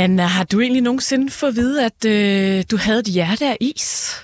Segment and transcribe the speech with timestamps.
[0.00, 3.56] Anna, har du egentlig nogensinde fået at vide, at øh, du havde et hjerte af
[3.60, 4.14] is?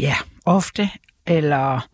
[0.00, 0.90] Ja, ofte.
[1.26, 1.88] Eller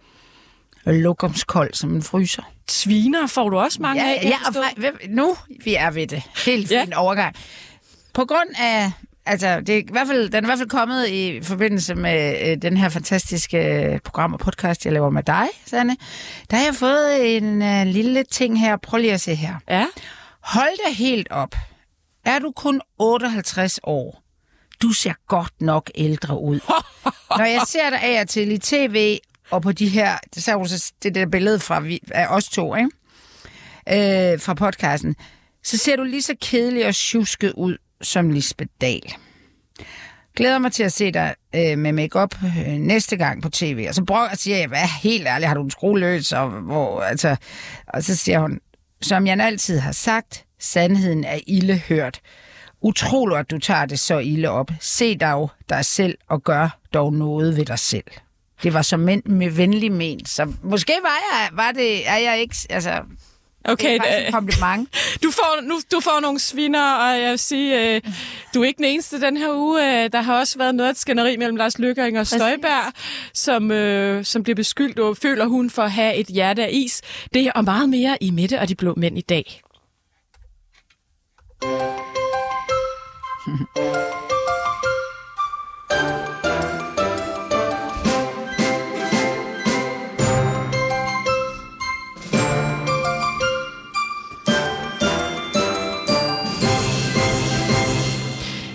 [0.87, 2.43] lokumskold som en fryser.
[2.71, 6.23] Sviner får du også mange ja, af, ja, og fra, nu vi er ved det.
[6.47, 6.85] Helt Ja.
[6.85, 7.37] fin overgang.
[8.14, 8.91] På grund af,
[9.27, 12.37] altså det er i hvert fald, den er i hvert fald kommet i forbindelse med
[12.51, 15.97] øh, den her fantastiske øh, program og podcast, jeg laver med dig, Sanne.
[16.51, 18.77] Der har jeg fået en øh, lille ting her.
[18.77, 19.55] Prøv lige at se her.
[19.69, 19.87] Ja.
[20.41, 21.55] Hold dig helt op.
[22.25, 24.22] Er du kun 58 år?
[24.82, 26.61] Du ser godt nok ældre ud.
[27.39, 29.18] Når jeg ser dig af og til i tv,
[29.50, 32.48] og på de her, det ser du så det der billede fra vi, af os
[32.48, 32.90] to, ikke?
[33.88, 35.16] Øh, fra podcasten,
[35.64, 39.14] så ser du lige så kedelig og tjusket ud som Lisbeth Dahl.
[40.36, 43.86] Glæder mig til at se dig øh, med makeup øh, næste gang på tv.
[43.88, 46.32] Og så prøver jeg siger jeg, hvad helt ærligt, har du en skrue løs?
[46.32, 47.36] Og, hvor, altså,
[47.86, 48.60] og så siger hun,
[49.02, 52.20] som jeg altid har sagt, sandheden er ilde hørt.
[52.80, 54.70] Utroligt, at du tager det så ilde op.
[54.80, 58.04] Se dog dig selv og gør dog noget ved dig selv.
[58.62, 60.28] Det var så men, med venlig ment.
[60.28, 64.27] Så måske var jeg, var det, er jeg ikke, altså, det Okay, er faktisk øh,
[64.27, 64.88] en kompliment.
[65.24, 68.00] du får, nu, du får nogle sviner, og jeg vil sige, øh,
[68.54, 70.04] du er ikke den eneste den her uge.
[70.04, 72.92] Øh, der har også været noget af et skænderi mellem Lars Løkke og Inger Støjberg,
[73.34, 77.02] som, øh, som bliver beskyldt, og føler hun for at have et hjerte af is.
[77.34, 79.62] Det og meget mere i Midte og de blå mænd i dag.
[81.62, 81.68] フ
[83.46, 84.41] フ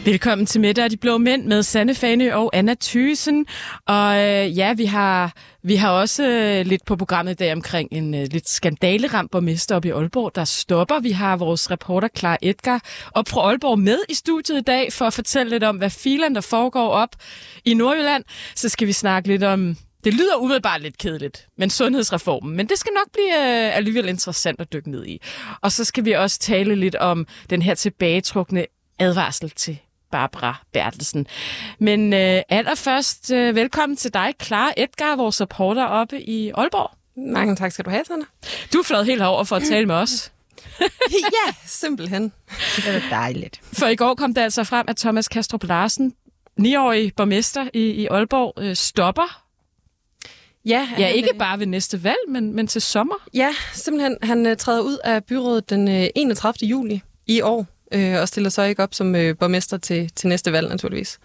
[0.08, 3.46] Velkommen til Mette og de Blå Mænd med Sanne Fane og Anna Thysen.
[3.86, 7.90] Og øh, ja, vi har, vi har også øh, lidt på programmet i dag omkring
[7.92, 11.00] en øh, lidt skandaleramt borgmester op i Aalborg, der stopper.
[11.00, 15.06] Vi har vores reporter Clara Edgar op fra Aalborg med i studiet i dag for
[15.06, 17.16] at fortælle lidt om, hvad filen der foregår op
[17.66, 18.24] i Nordjylland.
[18.56, 22.56] Så skal vi snakke lidt om det lyder umiddelbart lidt kedeligt, men sundhedsreformen.
[22.56, 25.22] Men det skal nok blive øh, alligevel interessant at dykke ned i.
[25.62, 28.66] Og så skal vi også tale lidt om den her tilbagetrukne
[29.00, 29.80] advarsel til
[30.12, 31.28] Barbara Bertelsen.
[31.80, 36.92] Men øh, allerførst, øh, velkommen til dig, Clara Edgar, vores reporter oppe i Aalborg.
[37.34, 38.26] Mange tak skal du have, Sanne.
[38.74, 40.32] Du er fløjet helt herover for at tale med os.
[41.12, 42.32] ja, simpelthen.
[42.76, 43.62] Det er dejligt.
[43.74, 46.14] For i går kom det altså frem, at Thomas Kastrup Larsen,
[46.60, 49.44] 9-årig borgmester i, i Aalborg, øh, stopper.
[50.66, 53.16] Ja, Ja, han, ikke øh, bare ved næste valg, men, men til sommer.
[53.34, 54.18] Ja, simpelthen.
[54.24, 56.68] Han uh, træder ud af byrådet den uh, 31.
[56.70, 57.66] juli i år,
[57.96, 61.20] uh, og stiller så ikke op som uh, borgmester til, til næste valg, naturligvis.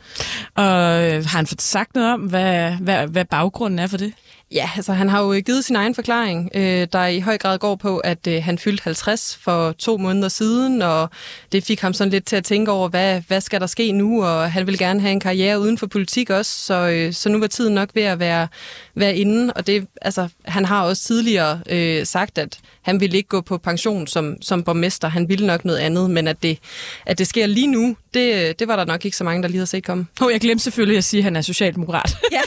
[0.54, 4.12] Og øh, har han fået sagt noget om, hvad, hvad, hvad baggrunden er for det?
[4.54, 7.76] Ja, altså han har jo givet sin egen forklaring, øh, der i høj grad går
[7.76, 11.10] på, at øh, han fyldte 50 for to måneder siden, og
[11.52, 14.24] det fik ham sådan lidt til at tænke over, hvad, hvad skal der ske nu,
[14.24, 17.38] og han vil gerne have en karriere uden for politik også, så, øh, så nu
[17.38, 18.48] var tiden nok ved at være,
[18.94, 23.28] være inde, og det, altså, han har også tidligere øh, sagt, at han ville ikke
[23.28, 26.58] gå på pension som, som borgmester, han ville nok noget andet, men at det,
[27.06, 29.58] at det sker lige nu, det, det var der nok ikke så mange, der lige
[29.58, 30.06] havde set komme.
[30.20, 32.16] Oh, jeg glemte selvfølgelig at sige, at han er socialdemokrat.
[32.32, 32.40] Ja,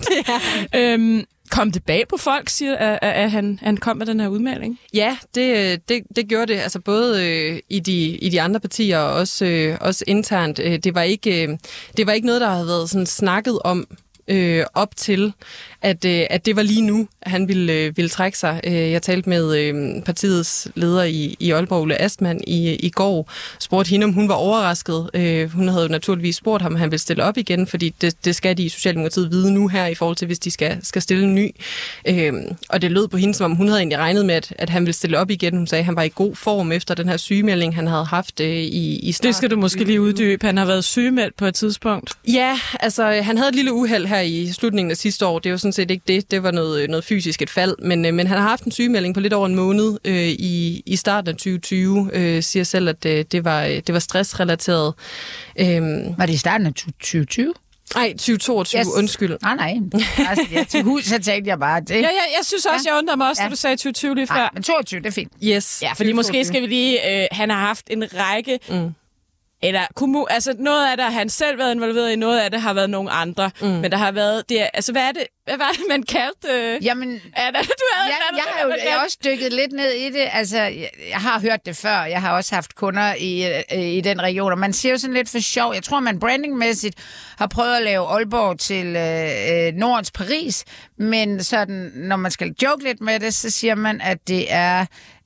[0.00, 3.96] det er øhm, kom det bag på folk, siger, at, at, at han, han kom
[3.96, 4.78] med den her udmelding?
[4.94, 8.98] Ja, det, det, det gjorde det, altså både øh, i, de, i de andre partier
[8.98, 10.58] og også, øh, også internt.
[10.58, 11.58] Øh, det, var ikke, øh,
[11.96, 13.86] det var ikke noget, der havde været sådan snakket om
[14.28, 15.32] øh, op til,
[15.82, 18.60] at, øh, at det var lige nu, at han ville, øh, ville trække sig.
[18.64, 23.30] Øh, jeg talte med øh, partiets leder i, i Aalborg, Ulle Astmann, i, i går,
[23.58, 25.10] spurgte hende, om hun var overrasket.
[25.14, 28.24] Øh, hun havde jo naturligvis spurgt ham, om han ville stille op igen, fordi det,
[28.24, 31.02] det skal de i Socialdemokratiet vide nu her, i forhold til, hvis de skal, skal
[31.02, 31.54] stille en ny.
[32.08, 32.32] Øh,
[32.68, 34.82] og det lød på hende, som om hun havde egentlig regnet med, at, at han
[34.82, 35.56] ville stille op igen.
[35.56, 38.40] Hun sagde, at han var i god form efter den her sygemelding, han havde haft
[38.40, 39.28] øh, i, i starten.
[39.28, 40.46] Det skal du måske lige uddybe.
[40.46, 42.12] Han har været sygemeldt på et tidspunkt.
[42.28, 45.38] Ja, altså han havde et lille uheld her i slutningen af sidste år.
[45.38, 46.30] Det var sådan set ikke det.
[46.30, 47.74] Det var noget, noget fysisk et fald.
[47.82, 50.82] Men, øh, men han har haft en sygemelding på lidt over en måned øh, i,
[50.86, 52.10] i starten af 2020.
[52.12, 54.94] Øh, siger selv, at øh, det, var, øh, det var stressrelateret.
[55.60, 57.54] Øhm, Var det i starten af 2020?
[57.94, 58.86] nej, 2022, Yes.
[58.96, 59.36] undskyld.
[59.42, 59.74] Nej, nej.
[60.28, 61.90] Altså, ja, til hus, så tænkte jeg bare det.
[61.90, 62.92] Ja, ja jeg synes også, ja.
[62.94, 63.46] jeg undrer mig også, ja.
[63.48, 64.34] Da du sagde 2020 lige før.
[64.34, 65.32] Nej, men 22, det er fint.
[65.44, 65.78] Yes.
[65.82, 67.20] Ja, fordi måske skal vi lige...
[67.22, 68.58] Øh, han har haft en række...
[68.70, 68.94] Mm.
[69.62, 72.60] Eller kommu- altså noget af det har han selv været involveret i, noget af det
[72.60, 73.50] har været nogle andre.
[73.62, 73.66] Mm.
[73.68, 74.42] Men der har været...
[74.48, 75.22] Det er, altså, hvad er det?
[75.48, 76.48] Hvad var det, man kaldte?
[76.52, 76.84] Øh...
[76.84, 79.90] Jamen, Anna, du havde Ja, anden, jeg har jo jeg har også dykket lidt ned
[79.90, 80.28] i det.
[80.32, 82.04] Altså, jeg, jeg har hørt det før.
[82.04, 84.52] Jeg har også haft kunder i, øh, i den region.
[84.52, 85.74] Og man siger jo sådan lidt for sjov.
[85.74, 86.94] Jeg tror, man brandingmæssigt
[87.38, 90.64] har prøvet at lave Aalborg til øh, øh, Nordens Paris.
[90.98, 94.80] Men sådan, når man skal joke lidt med det, så siger man, at det er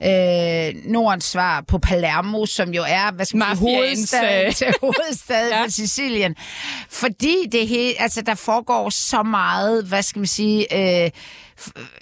[0.04, 5.50] øh, Nordens svar på Palermo, som jo er hvad skal man hovedstaden øh, til hovedstaden
[5.50, 5.58] Ja.
[5.58, 5.64] ja.
[5.64, 6.36] på Sicilien.
[6.90, 10.60] Fordi det he, altså, der foregår så meget, hvad skal man sige,
[11.04, 11.10] øh,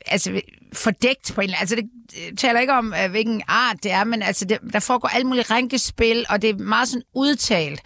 [0.06, 0.40] altså
[0.72, 4.04] fordækt på en eller anden- Altså det taler ikke om, øh, hvilken art det er,
[4.04, 7.80] men altså det, der foregår alt muligt rænkespil, og det er meget sådan udtalt,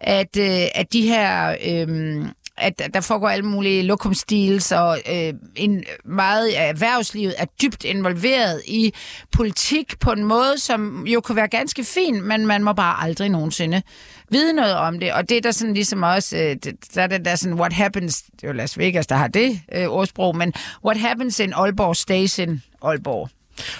[0.00, 1.56] at, øh, at de her...
[1.64, 2.26] Øh,
[2.60, 8.62] at der foregår alle mulige lokumstils, og øh, en meget af erhvervslivet er dybt involveret
[8.66, 8.94] i
[9.32, 13.28] politik på en måde, som jo kunne være ganske fin, men man må bare aldrig
[13.28, 13.82] nogensinde
[14.30, 15.12] vide noget om det.
[15.12, 16.56] Og det er der sådan ligesom også, øh,
[16.94, 19.60] der er det der sådan, what happens, det er jo Las Vegas, der har det
[19.74, 20.52] øh, ordsprog, men
[20.84, 23.28] what happens in Aalborg stays in Aalborg.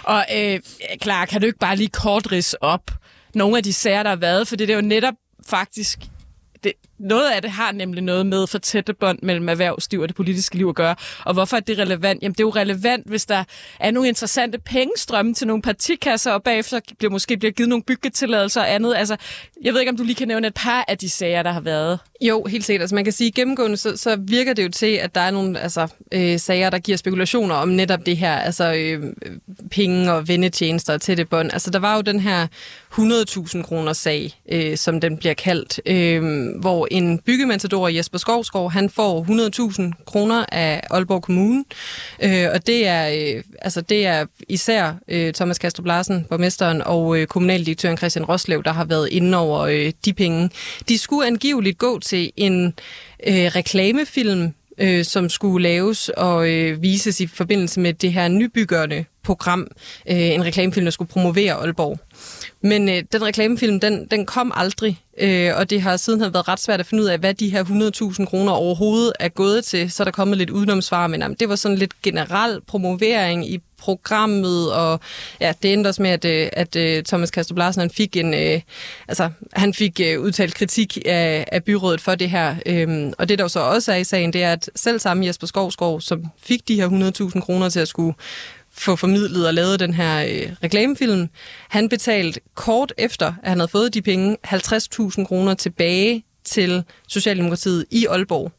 [0.03, 0.61] Og øh,
[1.01, 2.91] klar, kan du ikke bare lige kort ris op
[3.35, 4.49] nogle af de sager, der har været?
[4.49, 5.15] For det er jo netop
[5.47, 5.99] faktisk...
[6.65, 10.17] Det, noget af det har nemlig noget med for tætte bånd mellem erhvervsliv og det
[10.17, 10.95] politiske liv at gøre.
[11.25, 12.23] Og hvorfor er det relevant?
[12.23, 13.45] Jamen, det er jo relevant, hvis der
[13.81, 18.61] er nogle interessante pengestrømme til nogle partikasser, og bagefter bliver måske bliver givet nogle byggetilladelser
[18.61, 18.95] og andet.
[18.97, 19.17] Altså,
[19.63, 21.61] jeg ved ikke, om du lige kan nævne et par af de sager, der har
[21.61, 21.99] været.
[22.21, 22.83] Jo, helt sikkert.
[22.83, 25.61] Altså, man kan sige, gennemgående, så, så virker det jo til, at der er nogle
[25.61, 29.03] altså, øh, sager, der giver spekulationer om netop det her, altså øh,
[29.71, 31.53] penge og vendetjenester og tætte bånd.
[31.53, 32.47] Altså, der var jo den her
[32.93, 38.91] 100.000 kroner sag, øh, som den bliver kaldt, øh, hvor en byggematador, Jesper Skovskov, han
[38.91, 39.25] får
[39.95, 41.65] 100.000 kroner af Aalborg Kommune,
[42.23, 47.19] øh, og det er, øh, altså, det er især øh, Thomas Kastrup Larsen, borgmesteren, og
[47.19, 50.51] øh, kommunaldirektøren Christian Roslev, der har været inde over øh, de penge.
[50.89, 52.75] De skulle angiveligt gå til en
[53.27, 59.05] øh, reklamefilm, øh, som skulle laves og øh, vises i forbindelse med det her nybyggerne
[59.29, 59.67] program.
[60.11, 61.99] Øh, en reklamefilm, der skulle promovere Aalborg.
[62.61, 66.61] Men øh, den reklamefilm, den, den kom aldrig, øh, og det har siden været ret
[66.61, 67.65] svært at finde ud af, hvad de her
[68.19, 69.91] 100.000 kroner overhovedet er gået til.
[69.91, 73.61] Så er der kommet lidt udenomsvar, men jamen, det var sådan lidt generel promovering i
[73.79, 75.01] programmet, og
[75.41, 78.35] ja, det endte også med, at, øh, at, at Thomas Kastrup Larsen, han fik en,
[78.35, 78.61] øh,
[79.09, 82.57] altså, han fik øh, udtalt kritik af, af byrådet for det her.
[82.67, 85.27] Øhm, og det, der jo så også er i sagen, det er, at selv sammen
[85.27, 86.89] Jesper Skovskov, som fik de her
[87.35, 88.15] 100.000 kroner til at skulle
[88.79, 91.29] få formidlet og lavet den her øh, reklamefilm.
[91.69, 97.85] Han betalte kort efter, at han havde fået de penge, 50.000 kroner tilbage til Socialdemokratiet
[97.91, 98.53] i Aalborg.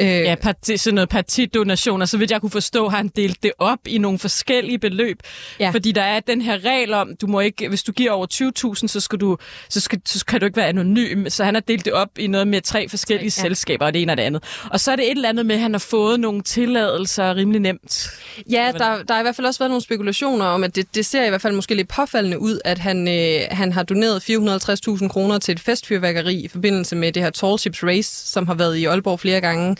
[0.00, 3.42] Øh, Ja, parti, sådan noget partidonation, og så vidt jeg kunne forstå, har han delt
[3.42, 5.18] det op i nogle forskellige beløb.
[5.60, 5.70] Ja.
[5.70, 8.26] Fordi der er den her regel om, du må ikke, hvis du giver over
[8.74, 9.38] 20.000, så, skal du,
[9.68, 11.28] så, skal, så kan du ikke være anonym.
[11.28, 13.48] Så han har delt det op i noget med tre forskellige Tre, ja.
[13.48, 14.44] selskaber, og det ene og det andet.
[14.70, 17.60] Og så er det et eller andet med, at han har fået nogle tilladelser rimelig
[17.60, 18.10] nemt.
[18.50, 21.06] Ja, der, der har i hvert fald også været nogle spekulationer om, at det, det
[21.06, 25.08] ser i hvert fald måske lidt påfaldende ud, at han, øh, han har doneret 450.000
[25.08, 28.76] kroner til et festfyrværkeri i forbindelse med det her Tall Ships Race, som har været
[28.76, 29.76] i Aalborg flere gange.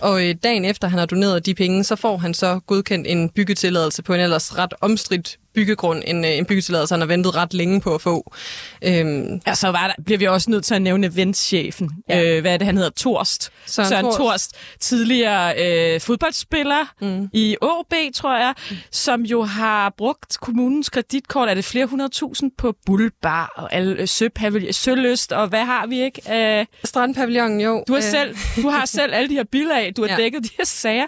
[0.00, 3.28] Og øh, dagen efter han har doneret de penge, så får han så godkendt en
[3.28, 7.54] byggetilladelse på en ellers ret omstridt byggegrund, en, øh, en byggetilladelse, han har ventet ret
[7.54, 8.32] længe på at få.
[8.84, 11.90] Øhm, Ja, så var der, bliver vi også nødt til at nævne eventchefen.
[12.08, 12.22] Ja.
[12.36, 12.90] Øh, hvad er det, han hedder?
[12.90, 13.50] Torst.
[13.66, 14.16] Søren Søren Torst.
[14.18, 14.56] Torst.
[14.80, 15.54] Tidligere
[15.94, 17.28] øh, fodboldspiller mm.
[17.32, 18.76] i OB, tror jeg, mm.
[18.90, 21.48] som jo har brugt kommunens kreditkort.
[21.48, 25.86] Er det flere hundrede tusind på Bullbar og alle, øh, Søpavil- Søløst, og hvad har
[25.86, 26.58] vi ikke?
[26.60, 27.84] Øh, Strandpavillonen, jo.
[27.88, 30.16] du, har øh, selv, du har selv alle de her bilag, du har ja.
[30.16, 31.06] Dækket de her sager.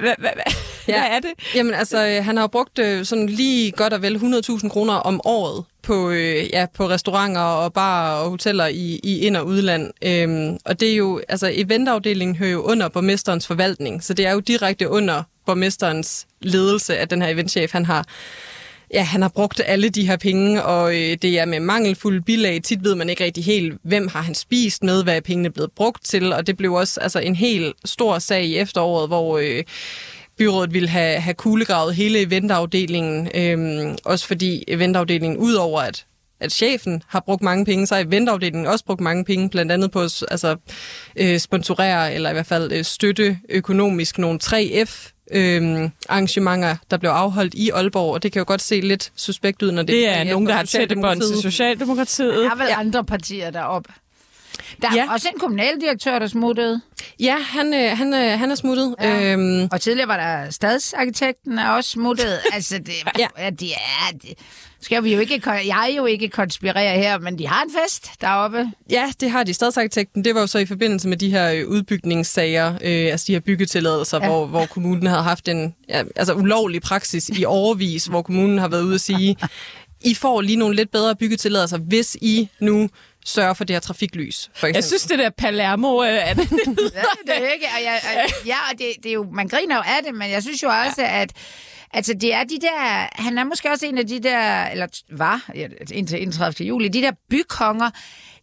[0.00, 0.52] Hvad, hvad, hvad,
[0.88, 0.92] Ja.
[0.92, 1.54] hvad er det?
[1.54, 5.20] Jamen altså, øh, han har brugt øh, sådan lige godt og vel 100.000 kroner om
[5.24, 9.90] året på, øh, ja, på restauranter og barer og hoteller i, i ind- og udland.
[10.04, 14.32] Øhm, og det er jo, altså eventafdelingen hører jo under borgmesterens forvaltning, så det er
[14.32, 18.06] jo direkte under borgmesterens ledelse, at den her eventchef, han har
[18.94, 22.62] Ja, han har brugt alle de her penge, og øh, det er med mangelfulde bilag.
[22.62, 25.72] Tit ved man ikke rigtig helt, hvem har han spist med, hvad er pengene blevet
[25.72, 29.64] brugt til, og det blev også altså, en helt stor sag i efteråret, hvor øh,
[30.38, 36.06] byrådet ville have, have kuglegravet hele eventafdelingen, øh, også fordi eventafdelingen, udover at
[36.40, 39.90] at chefen har brugt mange penge, så har eventafdelingen også brugt mange penge, blandt andet
[39.90, 40.56] på at altså,
[41.16, 47.10] øh, sponsorere, eller i hvert fald øh, støtte økonomisk nogle 3F øh, arrangementer, der blev
[47.10, 50.08] afholdt i Aalborg, og det kan jo godt se lidt suspekt ud, når det, Det
[50.08, 51.52] er 3F nogen, der har tætte bånd til Socialdemokratiet.
[51.52, 52.34] Socialdemokratiet.
[52.34, 52.80] Der er vel ja.
[52.80, 53.92] andre partier deroppe.
[54.82, 55.12] Der er Ja.
[55.12, 56.80] også en kommunaldirektør, der smuttede.
[57.20, 58.94] Ja, han, øh, han, øh, han er smuttet.
[59.00, 59.32] Ja.
[59.32, 62.38] Øhm, Og tidligere var der stadsarkitekten er også smuttet.
[62.54, 63.26] altså, det, Ja.
[63.38, 63.50] ja.
[63.50, 64.12] de er...
[64.22, 64.28] De,
[64.80, 68.70] skal vi jo ikke, jeg jo ikke konspirere her, men de har en fest deroppe.
[68.90, 69.54] Ja, det har de.
[69.54, 73.32] Stadsarkitekten, det var jo så i forbindelse med de her øh, udbygningssager, øh, altså de
[73.32, 74.28] her byggetilladelser, ja.
[74.28, 78.68] hvor, hvor kommunen havde haft en ja, altså ulovlig praksis i overvis, hvor kommunen har
[78.68, 79.36] været ude at sige,
[80.04, 82.88] I får lige nogle lidt bedre byggetilladelser, hvis I nu
[83.26, 84.74] sørger for det her trafiklys, for eksempel.
[84.76, 86.02] Jeg synes, det der Palermo...
[86.02, 86.50] Øh, er det,
[86.94, 87.66] Ja, det er ikke.
[87.78, 90.30] Og jeg, og, ja, og det, det er jo, man griner jo af det, men
[90.30, 91.32] jeg synes jo også, at
[91.94, 93.08] Altså, det er de der...
[93.22, 94.64] Han er måske også en af de der...
[94.66, 96.66] Eller var, ja, indtil 31.
[96.68, 97.90] juli, de der bykonger,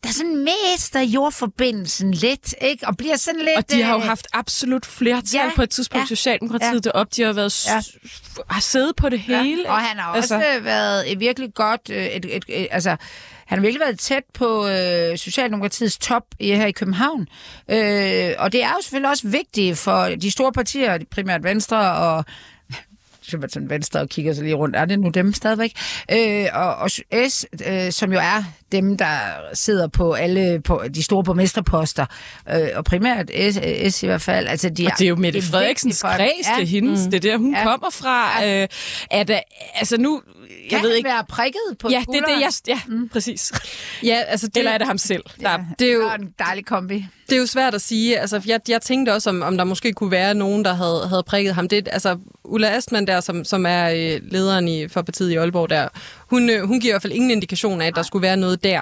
[0.04, 0.38] der sådan
[0.74, 2.88] mister jordforbindelsen lidt, ikke?
[2.88, 3.58] Og bliver sådan lidt...
[3.58, 6.90] og de har jo øh, haft absolut flertal Ja, på et tidspunkt, ja, Socialdemokratiet ja.
[6.92, 7.14] deroppe.
[7.16, 7.82] De har været s- Ja.
[8.50, 9.62] har siddet på det hele.
[9.66, 11.82] Ja, og han har også Altså- altså, været et virkelig godt...
[11.90, 12.96] øh, Et, et, et, altså,
[13.54, 17.28] han har virkelig været tæt på øh, Socialdemokratiets top i, her i København.
[17.70, 22.26] Øh, og det er jo selvfølgelig også vigtigt for de store partier, primært Venstre og
[23.40, 24.76] man sådan venstre og kigger sig lige rundt.
[24.76, 25.74] Er det nu dem stadigvæk?
[26.12, 26.92] Øh, og, og
[27.30, 29.16] S, øh, som jo er dem, der
[29.54, 32.06] sidder på alle på de store borgmesterposter,
[32.50, 33.60] øh, og primært S,
[33.96, 34.48] S i hvert fald.
[34.48, 37.02] Altså, de Og det er jo Mette det er Frederiksens kreds, det er hendes.
[37.06, 37.64] Det er der, hun Ja.
[37.64, 38.46] kommer fra.
[38.46, 38.68] Øh,
[39.12, 39.40] er der,
[39.76, 40.22] altså nu...
[40.64, 41.10] Jeg Kan ved han ikke...
[41.10, 42.52] være prikket på Ja, det er det, jeg...
[42.68, 43.10] Ja, mm.
[43.10, 43.52] præcis.
[44.04, 45.24] Ja, altså det, Eller er det ham selv?
[45.42, 47.06] Der, Ja, det er jo- det en dejlig kombi.
[47.30, 48.20] Det er jo svært at sige.
[48.20, 51.24] Altså, jeg, jeg tænkte også, om, om der måske kunne være nogen, der havde, havde
[51.28, 51.68] prikket ham.
[51.68, 55.70] Det, altså, Ulla Astman der, som, som er øh, lederen i, for partiet i Aalborg
[55.70, 55.88] der,
[56.34, 58.64] hun, øh, hun giver i hvert fald ingen indikation af, at der skulle være noget
[58.64, 58.82] der.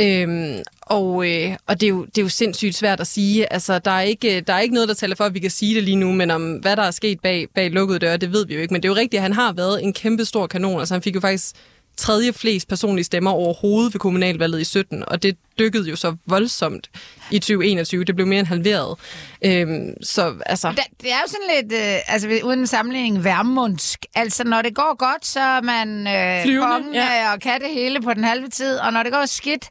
[0.00, 3.52] Øhm, og øh, og det, er jo, det er jo sindssygt svært at sige.
[3.52, 5.74] Altså, der er, ikke, der er ikke noget, der taler for, at vi kan sige
[5.74, 8.46] det lige nu, men om hvad der er sket bag, bag lukkede døre, det ved
[8.46, 8.74] vi jo ikke.
[8.74, 10.80] Men det er jo rigtigt, at han har været en kæmpe stor kanon.
[10.80, 11.56] Altså, han fik jo faktisk
[11.96, 16.90] tredje flest personlige stemmer overhovedet ved kommunalvalget i 17, og det dykkede jo så voldsomt
[17.30, 18.04] i 2021.
[18.04, 18.98] Det blev mere end halveret.
[19.44, 20.70] Øhm, så altså...
[20.70, 24.06] Det, det er jo sådan lidt, øh, altså uden sammenligning, værmundsk.
[24.14, 27.22] Altså, når det går godt, så er man øh, Flyvende, kongen ja.
[27.22, 27.32] ja.
[27.32, 29.68] og kan det hele på den halve tid, og når det går skidt,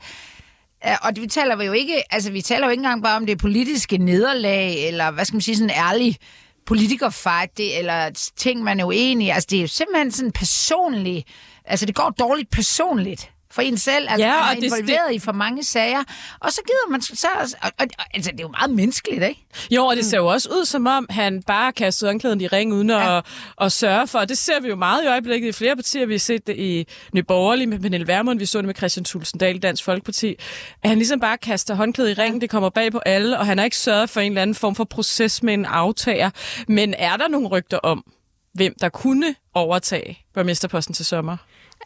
[0.88, 3.26] øh, og det, vi taler jo ikke, altså vi taler jo ikke engang bare om
[3.26, 6.18] det politiske nederlag, eller hvad skal man sige, sådan en ærlig
[6.66, 9.30] politikerfight, det, eller ting, man er uenig i.
[9.30, 11.28] Altså, det er jo simpelthen sådan personligt,
[11.72, 15.16] altså det går dårligt personligt for en selv, altså Ja, ja, man er involveret det...
[15.16, 16.04] i for mange sager,
[16.40, 17.28] og så gider man så,
[17.62, 19.46] og, og, altså det er jo meget menneskeligt, ikke?
[19.72, 22.74] Jo, og det ser jo også ud, som om han bare kastede håndklæden i ring,
[22.74, 23.18] uden ja.
[23.18, 23.26] at,
[23.62, 24.20] at sørge for.
[24.20, 26.06] Og det ser vi jo meget i øjeblikket i flere partier.
[26.06, 29.04] Vi har set det i Nye Borgerlige med Pernille Vermund, vi så det med Christian
[29.04, 30.36] Tulsendal i Dansk Folkeparti.
[30.84, 33.58] At han ligesom bare kaster håndklædet i ringen, det kommer bag på alle, og han
[33.58, 36.30] har ikke sørget for en eller anden form for proces med en aftager.
[36.68, 38.04] Men er der nogle rygter om,
[38.54, 41.38] hvem der kunne overtage borgmesterposten til sommer?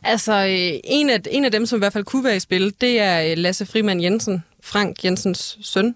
[0.03, 2.73] Altså, øh, en af, en af dem, som i hvert fald kunne være i spil,
[2.81, 5.95] det er øh, Lasse Frimand Jensen, Frank Jensens søn.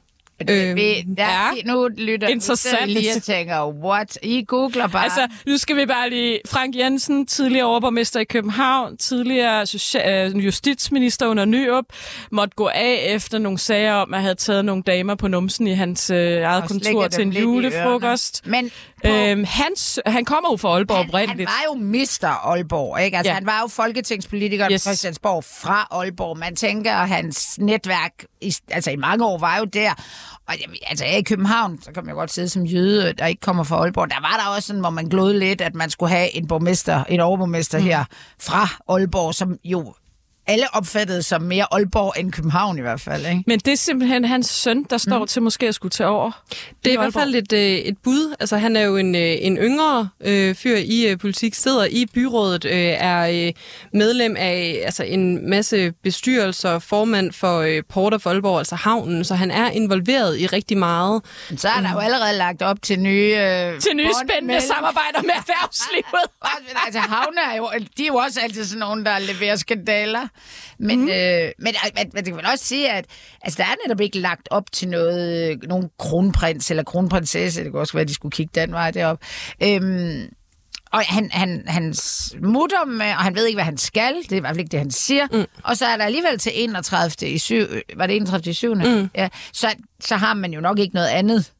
[0.50, 1.52] Øh, vi, der, ja.
[1.66, 2.88] Nu lytter Interessant.
[2.88, 4.18] vi lige og tænker, what?
[4.24, 5.04] I googler bare.
[5.04, 6.40] Altså, nu skal vi bare lige...
[6.48, 9.66] Frank Jensen, tidligere overborgmester i København, tidligere
[10.06, 11.86] øh, justitsminister under Nyrup,
[12.32, 15.74] måtte gå af efter nogle sager om, at have taget nogle damer på numsen i
[15.74, 18.48] hans øh, eget kontor til en julefrokost.
[18.48, 18.72] Men
[19.06, 21.50] Øhm, hans, han kommer jo fra Aalborg han, han oprindeligt.
[21.50, 22.26] var jo Mr.
[22.50, 23.18] Aalborg, ikke?
[23.18, 23.34] Altså, Ja.
[23.34, 24.82] han var jo folketingspolitiker Yes.
[24.84, 26.38] på Christiansborg fra Aalborg.
[26.38, 29.92] Man tænker, at hans netværk i, altså, i mange år var jo der.
[30.48, 30.56] Og
[30.88, 33.64] altså, er i København, så kan man jo godt sidde som jøde, der ikke kommer
[33.64, 34.10] fra Aalborg.
[34.10, 37.04] Der var der også sådan, hvor man glødede lidt, at man skulle have en borgmester,
[37.04, 37.84] en overborgmester mm.
[37.84, 38.04] her
[38.42, 39.94] fra Aalborg, som jo
[40.50, 43.44] alle opfattede som mere Aalborg end København i hvert fald, ikke?
[43.48, 45.28] Men det er simpelthen hans søn, der står mm.
[45.28, 46.32] til måske at skulle tage over.
[46.86, 48.36] Det er i hvert fald et, øh, et bud.
[48.40, 52.06] Altså, han er jo en, øh, en yngre øh, fyr i øh, politik, sidder i
[52.14, 53.54] byrådet, øh, er øh,
[53.94, 59.36] medlem af altså, en masse bestyrelser, formand for øh, Porter for Aalborg, altså havnen, så
[59.36, 61.22] han er involveret i rigtig meget.
[61.50, 63.34] Men så er der jo allerede lagt op til nye...
[63.38, 66.30] Øh, Til nye spændende mellem- samarbejder med erhvervslivet.
[66.86, 70.28] Altså havne er jo, de er jo også altid sådan nogen, der leverer skandaler.
[70.80, 71.10] Men, mm.
[71.10, 73.06] øh, men, men, men det kan vel også sige, at
[73.42, 77.64] altså, der er netop ikke lagt op til noget, øh, nogen kronprins eller kronprinsesse.
[77.64, 79.18] Det kunne også være, at de skulle kigge den vej derop.
[79.64, 80.30] Øhm,
[80.92, 84.16] og han, han, han smutter med, og han ved ikke, hvad han skal.
[84.16, 85.28] Det er i hvert fald ikke det, han siger.
[85.32, 85.46] Mm.
[85.64, 87.30] Og så er der alligevel til 31.
[87.30, 87.56] i 7.
[87.96, 88.52] Var det 31.
[88.52, 88.74] i 7.
[88.74, 89.10] Mm.
[89.16, 89.68] Ja, så,
[90.00, 91.52] så har man jo nok ikke noget andet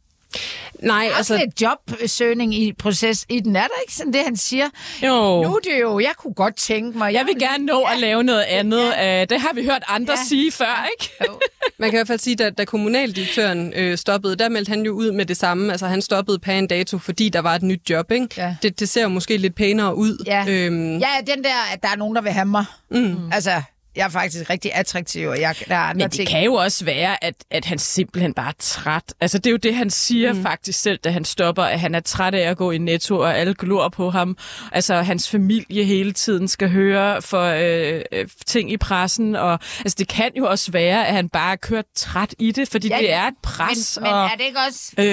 [0.84, 3.56] Nej, Altså, altså, lidt jobsøgning i proces i den.
[3.56, 4.66] Er der ikke sådan det, han siger?
[5.04, 5.44] Jo.
[5.44, 7.14] Nu er det jo, jeg kunne godt tænke mig...
[7.14, 8.94] Jeg vil gerne nå at lave noget andet.
[8.98, 9.26] Ja.
[9.26, 10.24] Det har vi hørt andre Ja.
[10.28, 11.14] sige før, ikke?
[11.28, 11.40] Jo.
[11.78, 14.82] man kan i hvert fald sige, at da, da kommunaldirektøren øh, stoppede, der meldte han
[14.82, 15.72] jo ud med det samme.
[15.72, 18.28] Altså, han stoppede på en dato, fordi der var et nyt job, ikke?
[18.38, 18.56] Ja.
[18.62, 20.24] Det, det ser jo måske lidt pænere ud.
[20.26, 20.46] Ja.
[20.48, 22.66] Øhm, ja, den der, at der er nogen, der vil have mig.
[22.92, 23.32] Mm.
[23.32, 23.62] Altså,
[23.96, 26.28] jeg er faktisk rigtig attraktiv, og jeg, der er andre Men det ting.
[26.30, 29.14] kan jo også være, at, at han simpelthen bare er træt.
[29.22, 30.42] Altså, det er jo det, han siger mm.
[30.44, 33.38] faktisk selv, da han stopper, at han er træt af at gå i netto, og
[33.38, 34.38] alle glor på ham.
[34.72, 39.36] Altså, hans familie hele tiden skal høre for øh, øh, ting i pressen.
[39.36, 42.68] Og, altså, det kan jo også være, at han bare er kørt træt i det,
[42.70, 43.98] fordi Ja, det er et pres.
[44.02, 44.92] men, men og, er det ikke også...
[44.98, 45.06] øh,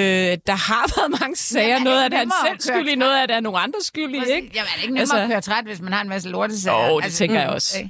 [0.46, 1.68] der har været mange sager.
[1.68, 2.98] Jamen, er noget af det han selv at køre skyld i, træt?
[2.98, 4.32] noget af det er nogle andre skyld i, ikke?
[4.32, 6.86] Jamen, er det ikke nemmere altså, at køre træt, hvis man har en masse lortesager?
[6.88, 7.78] Jo, det tænker jeg også.
[7.78, 7.88] okay.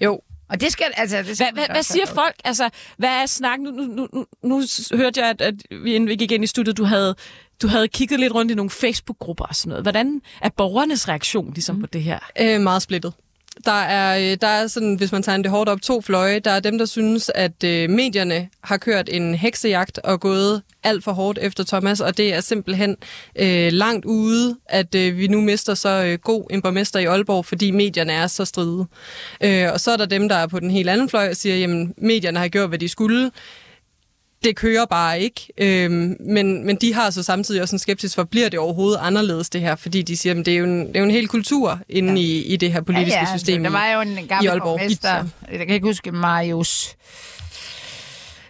[0.00, 1.22] Jo, Og det skal, altså...
[1.22, 2.34] Det skal Hvad, hvad, hvad siger folk?
[2.44, 3.66] Altså, hvad er snakken?
[3.66, 4.62] Nu, nu, nu, nu
[4.96, 7.14] hørte jeg, at, at vi, inden vi gik ind i studiet, du havde,
[7.62, 9.84] du havde kigget lidt rundt i nogle Facebook-grupper og sådan noget.
[9.84, 11.80] Hvordan er borgernes reaktion ligesom mm.
[11.80, 12.18] på det her?
[12.40, 13.12] Øh, meget splittet.
[13.66, 16.38] Der er, øh, der er sådan, hvis man tager det hårdt op, to fløje.
[16.38, 21.04] Der er dem, der synes, at øh, medierne har kørt en heksejagt og gået alt
[21.04, 22.96] for hårdt efter Thomas, og det er simpelthen
[23.36, 27.46] øh, langt ude, at øh, vi nu mister så øh, god en borgmester i Aalborg,
[27.46, 28.86] fordi medierne er så stride.
[29.40, 31.56] Øh, og så er der dem, der er på den helt anden fløj og siger,
[31.56, 33.30] jamen medierne har gjort, hvad de skulle
[34.46, 35.52] det kører bare ikke.
[35.58, 39.50] Øhm, men, men de har så samtidig også en skepsis for, bliver det overhovedet anderledes
[39.50, 39.76] det her?
[39.76, 42.12] Fordi de siger, at det er jo en, det er jo en hel kultur inde
[42.12, 42.18] ja.
[42.18, 43.62] i, i det her politiske ja, ja, system.
[43.62, 44.78] Der var jo en i gammel Aalborg.
[44.78, 46.96] borgmester, jeg kan ikke huske Marius...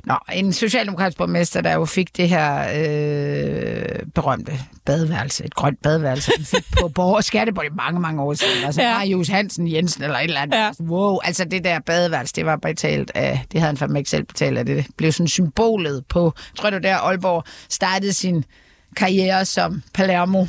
[0.06, 4.52] Nå, en socialdemokratisk borgmester, der jo fik det her øh, berømte
[4.84, 8.64] badeværelse, et grønt badeværelse, han fik på borger skatteborg i mange, mange år siden.
[8.64, 8.98] Altså ja.
[8.98, 10.56] Marius Hansen Jensen eller et eller andet.
[10.56, 10.70] Ja.
[10.80, 14.24] Wow, altså det der badeværelse, det var betalt af, det havde han fandme ikke selv
[14.24, 18.44] betalt af, det blev sådan symbolet på, tror var der Aalborg startede sin
[18.96, 20.46] karriere som Palermo.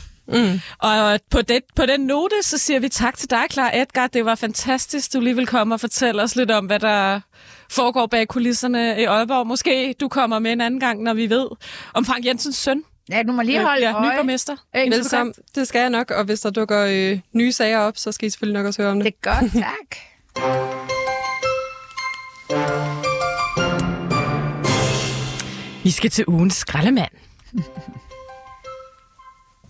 [0.80, 4.08] Og på, det, på den note, så siger vi tak til dig, Clara Edgar.
[4.08, 7.20] Det var fantastisk, du lige vil komme og fortælle os lidt om, hvad der
[7.70, 9.48] foregår bag kulisserne i Aalborg.
[9.48, 11.48] Måske du kommer med en anden gang, når vi ved
[11.94, 14.18] om Frank Jensens søn Ja, du må lige holde bliver ny øje.
[14.18, 14.56] borgmester.
[14.74, 15.34] Velkommen.
[15.56, 18.30] Det skal jeg nok, og hvis der dukker øh, nye sager op, så skal I
[18.30, 19.06] selvfølgelig nok også høre om det.
[19.06, 19.98] Det er godt, tak.
[25.84, 27.12] Vi skal til ugens skraldemand.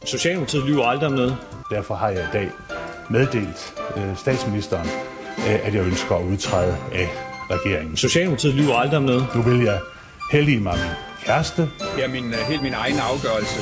[0.05, 1.37] Socialdemokratiet lyver aldrig om noget.
[1.71, 2.51] Derfor har jeg i dag
[3.09, 4.87] meddelt øh, statsministeren,
[5.37, 7.09] øh, at jeg ønsker at udtræde af
[7.51, 7.97] regeringen.
[7.97, 9.27] Socialdemokratiet lyver aldrig om noget.
[9.35, 9.79] Nu vil jeg
[10.31, 10.91] hellige mig min
[11.25, 11.61] kæreste.
[11.95, 13.59] Det er min, øh, helt min egen afgørelse.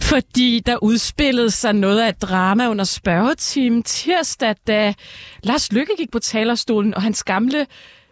[0.00, 4.94] Fordi der udspillede sig noget af et drama under spørgetimen tirsdag, da
[5.42, 7.66] Lars Lykke gik på talerstolen, og hans gamle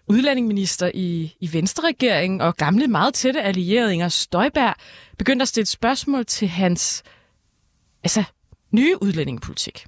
[0.08, 4.74] udlændingeminister i, i Venstre-regeringen og gamle meget tætte allierede Inger Støjberg
[5.18, 7.02] begyndte at stille spørgsmål til hans
[8.04, 8.24] altså,
[8.72, 9.86] nye udlændingepolitik.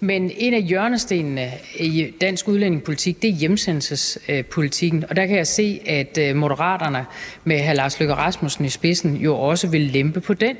[0.00, 5.04] Men en af hjørnestenene i dansk udlændingepolitik, det er hjemsendelsespolitikken.
[5.10, 7.06] Og der kan jeg se, at øh, Moderaterne
[7.44, 7.72] med hr.
[7.72, 10.56] Lars Løkke Rasmussen i spidsen jo også vil lempe på den.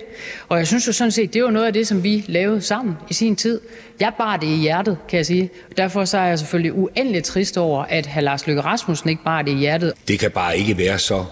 [0.49, 2.95] Og jeg synes jo sådan set, det var noget af det, som vi lavede sammen
[3.11, 3.61] i sin tid.
[4.01, 5.51] Jeg bar det i hjertet, kan jeg sige.
[5.77, 8.21] Derfor så er jeg selvfølgelig uendelig trist over, at hr.
[8.21, 9.93] Lars Løkke Rasmussen ikke bar det i hjertet.
[10.09, 11.25] Det kan bare ikke være så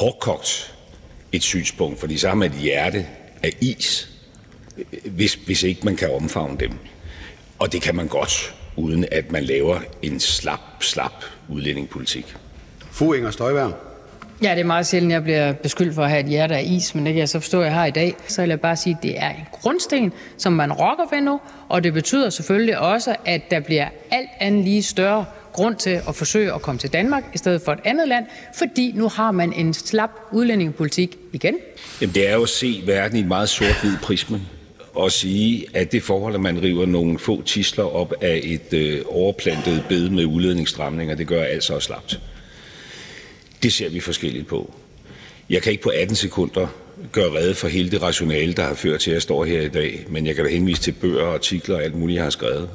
[0.00, 0.74] hårdkogt
[1.32, 3.06] et synspunkt, fordi så har man et hjerte
[3.42, 4.10] af is,
[5.04, 6.70] hvis, hvis ikke man kan omfavne dem.
[7.58, 12.36] Og det kan man godt, uden at man laver en slap, slap udlændingepolitik.
[12.90, 13.72] Fru Inger Støjberg.
[14.42, 16.94] Ja, det er meget sjældent, jeg bliver beskyldt for at have et hjerte af is,
[16.94, 18.14] men det kan jeg så forstå, at jeg har i dag.
[18.28, 21.40] Så vil jeg bare sige, at det er en grundsten, som man rokker ved nu,
[21.68, 26.14] og det betyder selvfølgelig også, at der bliver alt andet lige større grund til at
[26.14, 29.52] forsøge at komme til Danmark i stedet for et andet land, fordi nu har man
[29.52, 31.54] en slap udlændingepolitik igen.
[32.00, 34.40] Jamen, det er jo at se verden i et meget sort-hvid prisme
[34.94, 39.02] og sige, at det forhold, at man river nogle få tisler op af et øh,
[39.08, 42.20] overplantet bed med udledningsstramninger, det gør altså også slapt.
[43.62, 44.74] Det ser vi forskelligt på.
[45.50, 46.66] Jeg kan ikke på 18 sekunder
[47.12, 49.68] gøre rede for hele det rationale, der har ført til, at jeg står her i
[49.68, 52.68] dag, men jeg kan da henvise til bøger, artikler og alt muligt, jeg har skrevet.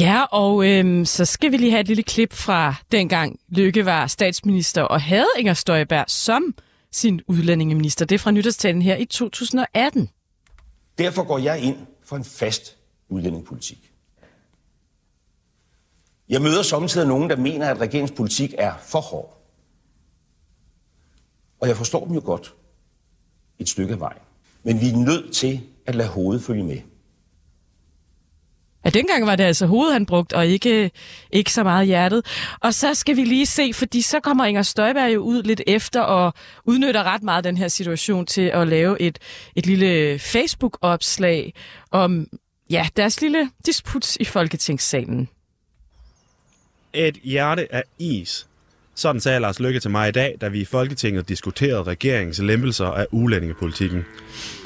[0.00, 4.06] Ja, og øhm, så skal vi lige have et lille klip fra dengang Lykke var
[4.06, 6.54] statsminister og havde Inger Støjberg som
[6.92, 8.04] sin udlændingeminister.
[8.04, 10.08] Det er fra nytårstalen her i 2018.
[10.98, 12.76] Derfor går jeg ind for en fast
[13.08, 13.92] udlændingepolitik.
[16.28, 19.42] Jeg møder samtidig nogen, der mener, at regeringens politik er for hård.
[21.60, 22.54] Og jeg forstår dem jo godt
[23.58, 24.22] et stykke af vejen.
[24.62, 26.80] Men vi er nødt til at lade hovedet følge med.
[28.86, 30.90] Ja, dengang var det altså hovedet, han brugte, og ikke,
[31.30, 32.26] ikke så meget hjertet.
[32.60, 36.00] Og så skal vi lige se, fordi så kommer Inger Støjberg jo ud lidt efter
[36.00, 39.18] og udnytter ret meget den her situation til at lave et,
[39.56, 41.54] et lille Facebook-opslag
[41.90, 42.26] om
[42.70, 45.28] ja, deres lille disput i Folketingssalen.
[46.92, 48.46] Et hjerte af is.
[48.98, 52.86] Sådan sagde Lars Lykke til mig i dag, da vi i Folketinget diskuterede regeringens lempelser
[52.86, 54.04] af udlændingepolitikken.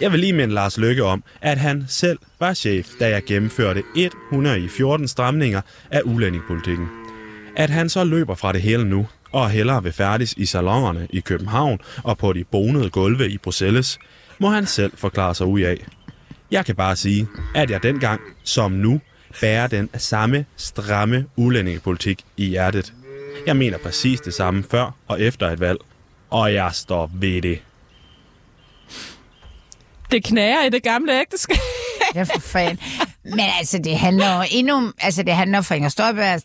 [0.00, 3.82] Jeg vil lige minde Lars Lykke om, at han selv var chef, da jeg gennemførte
[3.96, 6.88] 114 stramninger af udlændingepolitikken.
[7.56, 11.20] At han så løber fra det hele nu, og hellere vil færdes i salongerne i
[11.20, 13.98] København og på de bonede gulve i Bruxelles,
[14.38, 15.86] må han selv forklare sig ud af.
[16.50, 19.00] Jeg kan bare sige, at jeg dengang, som nu,
[19.40, 22.92] bærer den samme stramme udlændingepolitik i hjertet.
[23.46, 25.78] Jeg mener præcis det samme før og efter et valg.
[26.30, 27.62] Og jeg står ved det.
[30.10, 31.56] Det knager i det gamle ægteskab.
[32.14, 32.78] Ja, for fanden.
[33.24, 34.92] Men altså, det handler jo endnu...
[34.98, 36.42] Altså, det handler for Inger Støjberg,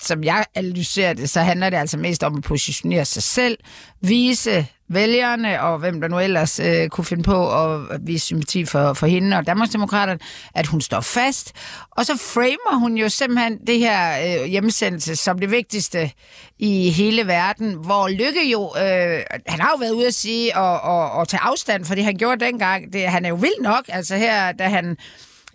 [0.00, 3.58] som jeg analyserer det, så handler det altså mest om at positionere sig selv,
[4.00, 8.92] vise vælgerne og hvem der nu ellers øh, kunne finde på at vise sympati for,
[8.92, 10.18] for hende og Danmarksdemokraterne,
[10.54, 11.52] at hun står fast.
[11.90, 16.10] Og så framer hun jo simpelthen det her øh, hjemmesendelse som det vigtigste
[16.58, 20.80] i hele verden, hvor Lykke jo, øh, han har jo været ude at sige og,
[20.80, 22.92] og, og tage afstand for det, han gjorde dengang.
[22.92, 24.96] Det, han er jo vild nok, altså her, da han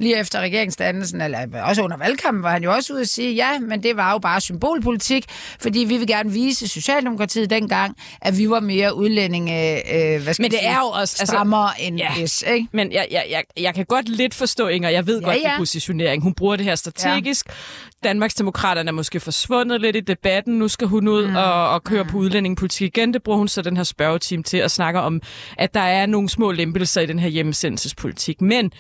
[0.02, 3.60] lige efter regeringsdannelsen, eller også under valgkampen, var han jo også ude at sige, ja,
[3.60, 5.26] men det var jo bare symbolpolitik,
[5.60, 9.76] fordi vi vil gerne vise Socialdemokratiet dengang, at vi var mere udlændinge,
[10.16, 11.26] øh, hvad skal Men det sige, er jo også...
[11.26, 12.14] strammere end ja.
[12.18, 12.68] hvis, ikke?
[12.72, 14.90] Men jeg, jeg, jeg, jeg kan godt lidt forstå Inger.
[14.90, 15.42] Jeg ved Ja, godt, ja.
[15.42, 16.24] det er positionering.
[16.24, 17.46] Hun bruger det her strategisk.
[18.04, 20.60] Danmarksdemokraterne er måske forsvundet lidt i debatten.
[20.60, 21.36] Nu skal hun ud mm.
[21.36, 23.14] og, og køre på udlændingepolitik igen.
[23.14, 25.22] Det bruger hun så den her spørgeteam til at snakke om,
[25.58, 28.42] at der er nogle små lempelser i den her hjemmesendelsespolitik.
[28.42, 28.72] Men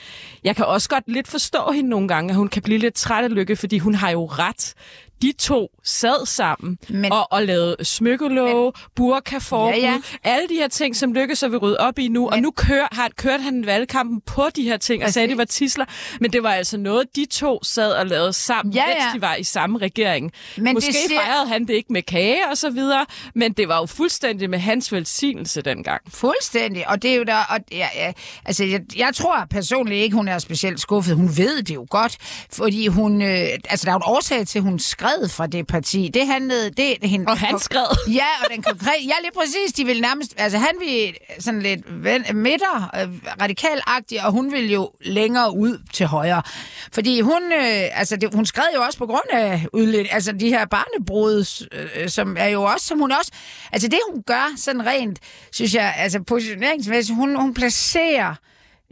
[0.43, 3.23] jeg kan også godt lidt forstå hende nogle gange, at hun kan blive lidt træt
[3.23, 4.73] af lykke, fordi hun har jo ret.
[5.21, 10.01] De to sad sammen Men- og, og lavede smykkelove, burkaforbud, Ja, ja.
[10.23, 12.29] alle de her ting, som Lykke så vil rydde op i nu.
[12.29, 15.37] Og nu kør, har, kørte han valgkampen på de her ting og sagde, at det
[15.37, 15.85] var tisler.
[16.21, 19.11] Men det var altså noget, de to sad og lavede sammen, Ja, mens ja.
[19.15, 20.31] de var i samme regering.
[20.57, 23.05] Men Måske siger- fejrede han det ikke med kage og så videre,
[23.35, 26.01] men det var jo fuldstændig med hans velsignelse dengang.
[26.13, 28.11] Fuldstændig, og det er jo der, og, ja, ja,
[28.45, 31.15] altså jeg, jeg tror personligt ikke, hun er specielt skuffet.
[31.15, 32.17] Hun ved det jo godt,
[32.53, 33.29] fordi hun, øh,
[33.69, 34.79] altså der er jo en årsag til, at hun
[35.11, 36.09] skred fra det parti.
[36.13, 37.85] Det handlede, det hende, Og han skred.
[38.19, 42.03] Ja, og den konkrete, ja lige præcis, de vil nærmest, altså han vil sådan lidt
[42.03, 43.09] ven, midter, øh,
[43.41, 46.41] radikalagtig, og hun vil jo længere ud til højre.
[46.93, 50.49] Fordi hun, øh, altså det, hun skred jo også på grund af udlænd, altså de
[50.49, 53.31] her barnebrud, øh, som er jo også, som hun også,
[53.71, 55.19] altså det hun gør sådan rent,
[55.51, 58.35] synes jeg, altså positioneringsmæssigt, hun, hun placerer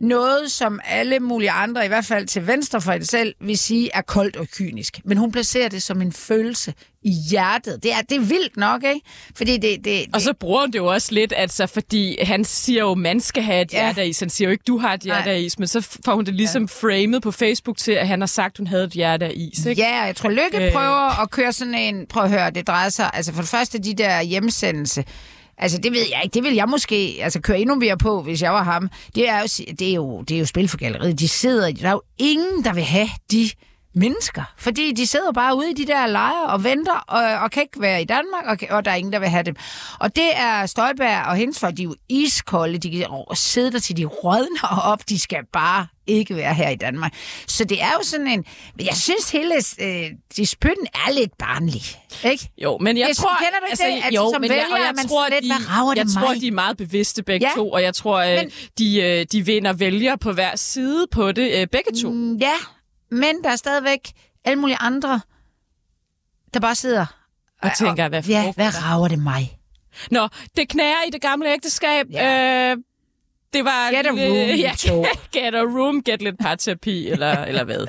[0.01, 3.89] noget, som alle mulige andre, i hvert fald til venstre for hende selv, vil sige
[3.93, 4.99] er koldt og kynisk.
[5.05, 7.83] Men hun placerer det som en følelse i hjertet.
[7.83, 9.01] Det er, det er vildt nok, ikke?
[9.35, 12.79] Fordi det, det, Og så bruger hun det jo også lidt, altså, fordi han siger
[12.81, 13.93] jo, man skal have et Ja.
[14.19, 15.35] Han siger jo ikke, du har et hjerte Nej.
[15.35, 16.87] af is, men så får hun det ligesom ja.
[16.87, 19.65] framet på Facebook til, at han har sagt, hun havde et hjerte af is.
[19.65, 19.81] Ikke?
[19.81, 20.71] Ja, jeg tror, Lykke Øh.
[20.71, 22.05] prøver at køre sådan en...
[22.09, 23.09] Prøv at høre, det drejer sig...
[23.13, 25.03] Altså for det første, de der hjemsendelse...
[25.59, 26.33] Altså, det ved jeg ikke.
[26.33, 28.89] Det vil jeg måske altså, køre endnu mere på, hvis jeg var ham.
[29.15, 29.47] Det er jo,
[29.79, 31.19] det er jo, det er jo spil for galleriet.
[31.19, 31.71] De sidder...
[31.71, 33.49] Der er jo ingen, der vil have de
[33.95, 34.43] mennesker.
[34.57, 37.81] Fordi de sidder bare ude i de der lejre og venter, og, og kan ikke
[37.81, 39.55] være i Danmark, og, og der er ingen, der vil have dem.
[39.99, 42.77] Og det er Støjberg og hendes folk, de er jo iskolde.
[42.77, 45.09] De kan sidde der til de rådner op.
[45.09, 47.13] De skal bare ikke være her i Danmark.
[47.47, 48.45] Så det er jo sådan en...
[48.79, 50.05] Jeg synes, hele øh,
[50.37, 51.81] dispytten er lidt barnlig.
[52.31, 52.49] Ikke?
[52.57, 53.37] Jo, men jeg Det sådan- tror...
[53.37, 54.03] kender du ikke det?
[54.05, 55.89] Altså, jo, som men jeg, vælger og er jeg man tror, lidt, de, hvad rager
[55.93, 56.41] det jeg tror, mig?
[56.41, 57.53] de er meget bevidste begge Ja.
[57.55, 61.31] to, og jeg tror, at Men- de, øh, de vinder vælger på hver side på
[61.31, 62.09] det, øh, begge to.
[62.11, 62.53] Mm, Ja,
[63.11, 64.11] men der er stadigvæk
[64.45, 65.21] alle mulige andre,
[66.53, 67.05] der bare sidder
[67.61, 69.59] Og tænker, hvad Ja, foregår hvad rager det mig?
[70.11, 72.05] Nå, det knager i det gamle ægteskab.
[72.11, 72.71] Ja.
[72.71, 72.77] Øh,
[73.53, 73.91] det var...
[73.91, 74.19] Get a room,
[74.59, 75.05] ja, I to.
[75.39, 77.87] get a room, get lidt parterapi, eller, eller hvad.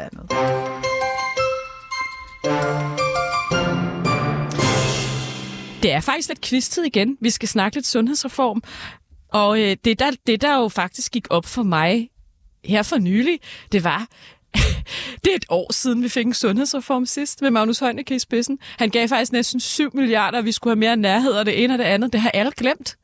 [5.82, 7.16] Det er faktisk lidt quiz-tid igen.
[7.20, 8.62] Vi skal snakke lidt sundhedsreform.
[9.32, 12.08] Og øh, det, der, det, der jo faktisk gik op for mig
[12.64, 13.38] her for nylig,
[13.72, 14.06] det var,
[15.24, 18.58] det er et år siden, vi fik en sundhedsreform sidst med Magnus Heunicke i spidsen.
[18.78, 21.74] Han gav faktisk næsten 7 milliarder, og vi skulle have mere nærhed, og det ene
[21.74, 22.12] og det andet.
[22.12, 22.96] Det har alle glemt.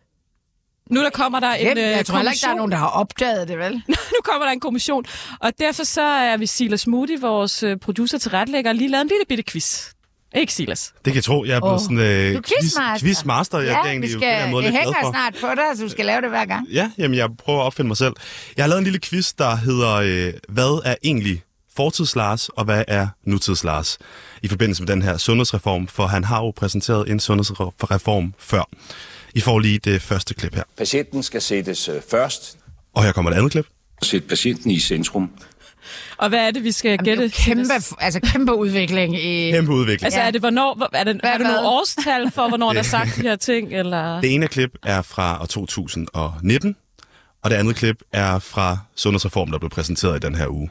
[0.91, 2.79] Nu der kommer der en Jamen, øh, jeg tror heller ikke, der er nogen, der
[2.79, 3.83] har opdaget det, vel?
[4.15, 5.05] nu kommer der en kommission.
[5.41, 9.09] Og derfor så er vi Silas Moody, vores øh, producer til retlægger, lige lavet en
[9.09, 9.96] lille bitte quiz.
[10.35, 10.93] Ikke Silas?
[10.97, 11.45] Det kan jeg tro.
[11.45, 13.07] Jeg er blevet Åh, sådan øh, du er quizmaster.
[13.07, 13.59] quizmaster.
[13.59, 15.11] Jeg er ja, egentlig vi jo på den skal, måde det hænger for.
[15.12, 16.69] snart på dig, så du skal lave det hver gang.
[16.69, 18.12] Ja, jamen jeg prøver at opfinde mig selv.
[18.57, 21.43] Jeg har lavet en lille quiz, der hedder, øh, hvad er egentlig
[21.77, 23.99] fortids Lars, og hvad er nutids Lars?
[24.43, 28.69] I forbindelse med den her sundhedsreform, for han har jo præsenteret en sundhedsreform før.
[29.35, 30.62] I får lige det første klip her.
[30.79, 32.59] Patienten skal sættes øh, først.
[32.95, 33.67] Og her kommer et andet klip.
[34.03, 35.31] Sæt patienten i centrum.
[36.16, 37.37] Og hvad er det, vi skal Jamen, det er gætte?
[37.49, 39.51] jo kæmpe, altså kæmpe udvikling i...
[39.51, 40.05] Kæmpe udvikling.
[40.05, 42.79] Altså, er det, hvornår, hvor- er det, Hvad- har du nogle årstal for, hvornår der
[42.79, 43.72] er sagt de her ting?
[43.75, 44.20] Eller?
[44.20, 46.77] Det ene klip er fra år 2019,
[47.42, 50.70] og det andet klip er fra Sundhedsreformen, der blev præsenteret i den her uge.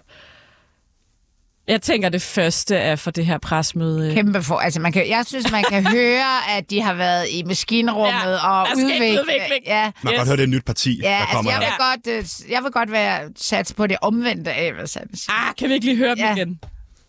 [1.67, 4.13] Jeg tænker, det første er for det her presmøde.
[4.13, 7.43] Kæmpe for, altså man kan, jeg synes, man kan høre, at de har været i
[7.43, 9.21] maskinrummet Ja, og der skal ikke udvikle.
[9.21, 9.65] udvikling.
[9.65, 10.17] Ja, Man kan Yes.
[10.17, 12.51] godt høre, det er et nyt parti, ja der altså, kommer jeg vil, godt, øh,
[12.51, 14.97] jeg vil godt være sat på det omvendte af, hvad.
[15.29, 16.35] Ah, kan vi ikke lige høre dem Ja.
[16.35, 16.59] igen?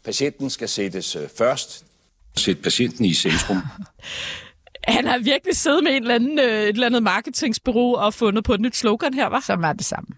[0.04, 1.84] Patienten skal sættes øh, først.
[2.36, 3.62] Sæt patienten i centrum.
[4.88, 8.44] Han har virkelig siddet med en eller anden, øh, et eller andet marketingsbureau og fundet
[8.44, 9.40] på et nyt slogan her, var?
[9.46, 10.08] Som er det samme.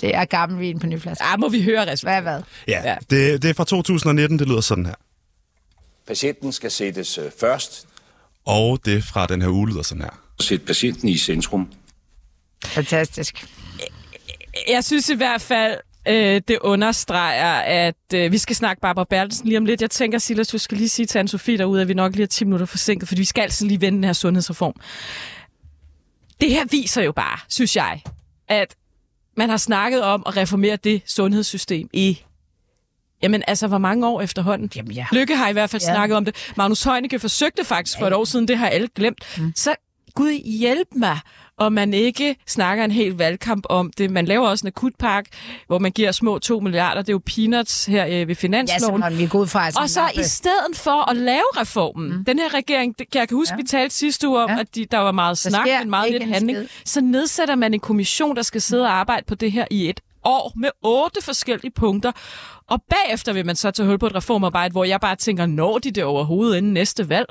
[0.00, 1.24] Det er gammel vin på ny flaske.
[1.24, 2.16] Ah, må vi høre Hvad resultatet?
[2.16, 2.42] er hvad?
[2.68, 2.96] Ja, Ja.
[3.10, 4.94] det, det er fra 2019, det lyder sådan her.
[6.06, 7.86] Patienten skal sættes øh, først.
[8.46, 10.20] Og det fra den her uge lyder sådan her.
[10.40, 11.72] Sæt patienten i centrum.
[12.64, 13.46] Fantastisk.
[14.68, 15.76] Jeg synes i hvert fald,
[16.08, 19.82] øh, det understreger, at øh, vi skal snakke Barbara Bertelsen lige om lidt.
[19.82, 22.26] Jeg tænker, Silas, du skal lige sige til Anne-Sophie derude, at vi nok lige er
[22.26, 24.74] 10 minutter forsinket, fordi vi skal altså lige vende den her sundhedsreform.
[26.40, 28.00] Det her viser jo bare, synes jeg,
[28.48, 28.74] at
[29.36, 32.20] man har snakket om at reformere det sundhedssystem i
[33.22, 34.70] Jamen altså, hvor mange år efterhånden?
[34.76, 35.06] Jamen, ja.
[35.12, 35.94] Lykke har i hvert fald Ja.
[35.94, 36.52] snakket om det.
[36.56, 39.24] Magnus Heunicke forsøgte faktisk for et år siden, det har alle glemt.
[39.38, 39.52] Mm.
[39.56, 39.74] Så
[40.14, 41.18] Gud hjælp mig,
[41.60, 44.10] og man ikke snakker en hel valgkamp om det.
[44.10, 45.24] Man laver også en akutpark,
[45.66, 47.02] hvor man giver små 2 milliarder.
[47.02, 49.02] Det er jo peanuts her øh, ved Ja, finansloven.
[49.18, 49.66] vi er gået fra.
[49.82, 50.20] og så lappe.
[50.20, 52.24] i stedet for at lave reformen, mm.
[52.24, 53.56] den her regering, det, jeg kan huske, ja.
[53.56, 54.54] vi talte sidste uge om, Ja.
[54.54, 54.60] ja.
[54.60, 56.58] at de, der var meget snak, men meget lidt handling.
[56.58, 56.68] skid.
[56.84, 60.00] Så nedsætter man en kommission, der skal sidde og arbejde på det her i et
[60.24, 62.12] år med otte forskellige punkter.
[62.68, 65.78] Og bagefter vil man så tage hul på et reformarbejde, hvor jeg bare tænker, når
[65.78, 67.26] de det overhovedet inden næste valg?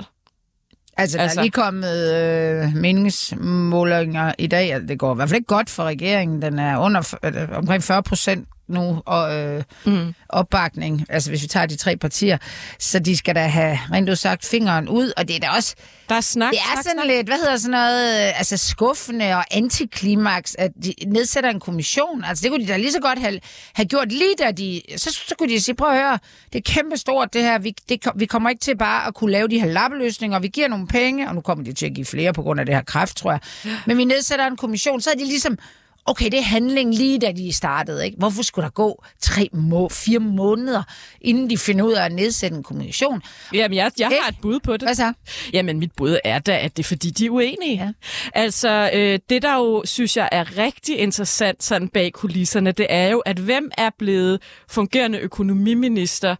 [1.00, 5.36] Altså, der Altså- er lige kommet øh, meningsmålinger i dag, det går i hvert fald
[5.36, 6.42] ikke godt for regeringen.
[6.42, 10.14] Den er under øh, omkring 40 procent nu og, øh, mm.
[10.28, 12.38] opbakning, altså hvis vi tager de tre partier.
[12.78, 15.74] Så de skal da have rent sagt fingeren ud, og det er da også...
[16.08, 17.06] Der er snak, Det er snak, sådan snak.
[17.06, 22.24] lidt, hvad hedder sådan noget, øh, altså skuffende og antiklimaks, at de nedsætter en kommission.
[22.24, 23.40] Altså det kunne de da lige så godt have,
[23.74, 26.18] have gjort lige da de, så, så kunne de sige, prøv at høre,
[26.52, 29.30] det er kæmpe stort det her, vi, det, vi kommer ikke til bare at kunne
[29.32, 32.06] lave de her lappeløsninger, vi giver nogle penge, og nu kommer de til at give
[32.06, 33.40] flere på grund af det her kræft, tror jeg.
[33.86, 35.58] Men vi nedsætter en kommission, så er de ligesom,
[36.06, 38.18] okay, det er handling lige da de startede, ikke?
[38.18, 40.82] Hvorfor skulle der gå tre, må, fire måneder,
[41.20, 43.22] inden de finder ud af at nedsætte en kommission?
[43.54, 44.82] Jamen, jeg, jeg har et bud på det.
[44.82, 45.12] Hvad så?
[45.52, 47.84] Jamen, mit bud er da, at det er, fordi de er uenige.
[47.84, 47.92] Ja.
[48.34, 53.08] Altså, øh, det der jo, synes jeg, er rigtig interessant sådan bag kulisserne, det er
[53.08, 56.36] jo, at hvem er blevet fungerende økonomiminister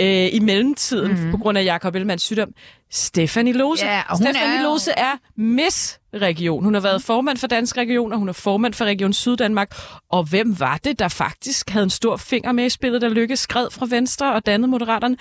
[0.00, 1.30] øh, i mellemtiden mm-hmm.
[1.30, 2.54] på grund af Jakob Ellemanns sygdom?
[2.92, 3.86] Stefanie Lose.
[3.86, 6.64] Ja, og hun Stefanie er jo- Lose er Miss Region.
[6.64, 9.74] Hun har været formand for Dansk Region, og hun er formand for Region Syddanmark.
[10.10, 13.36] Og hvem var det, der faktisk havde en stor finger med i spillet, der Lykke
[13.36, 15.16] skred fra Venstre og dannede Moderaterne?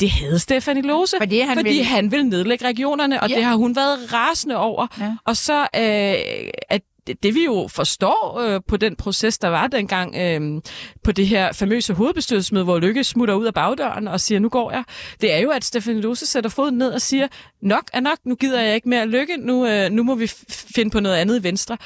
[0.00, 3.34] Det havde Stefanie Lose, Fordi han fordi ville- han vil nedlægge regionerne, og ja.
[3.36, 4.86] det har hun været rasende over.
[5.00, 5.12] Ja.
[5.24, 9.66] Og så øh, at det, det vi jo forstår øh, på den proces, der var
[9.66, 10.62] dengang øh,
[11.04, 14.70] på det her famøse hovedbestyrelsesmøde, hvor Lykke smutter ud af bagdøren og siger, nu går
[14.72, 14.84] jeg,
[15.20, 17.28] det er jo, at Stefanie Lose sætter foden ned og siger,
[17.62, 20.90] nok er nok, nu gider jeg ikke mere Lykke, nu, øh, nu må vi finde
[20.90, 21.76] på noget andet i Venstre.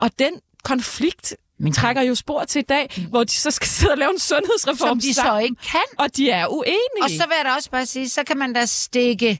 [0.00, 0.32] Og den
[0.64, 4.10] konflikt Men- trækker jo spor til i dag, hvor de så skal sidde og lave
[4.12, 5.80] en sundhedsreform Som de så sammen, ikke kan.
[5.98, 6.78] og de er uenige.
[7.02, 9.38] Og så vil jeg da også bare sige, så kan man da stikke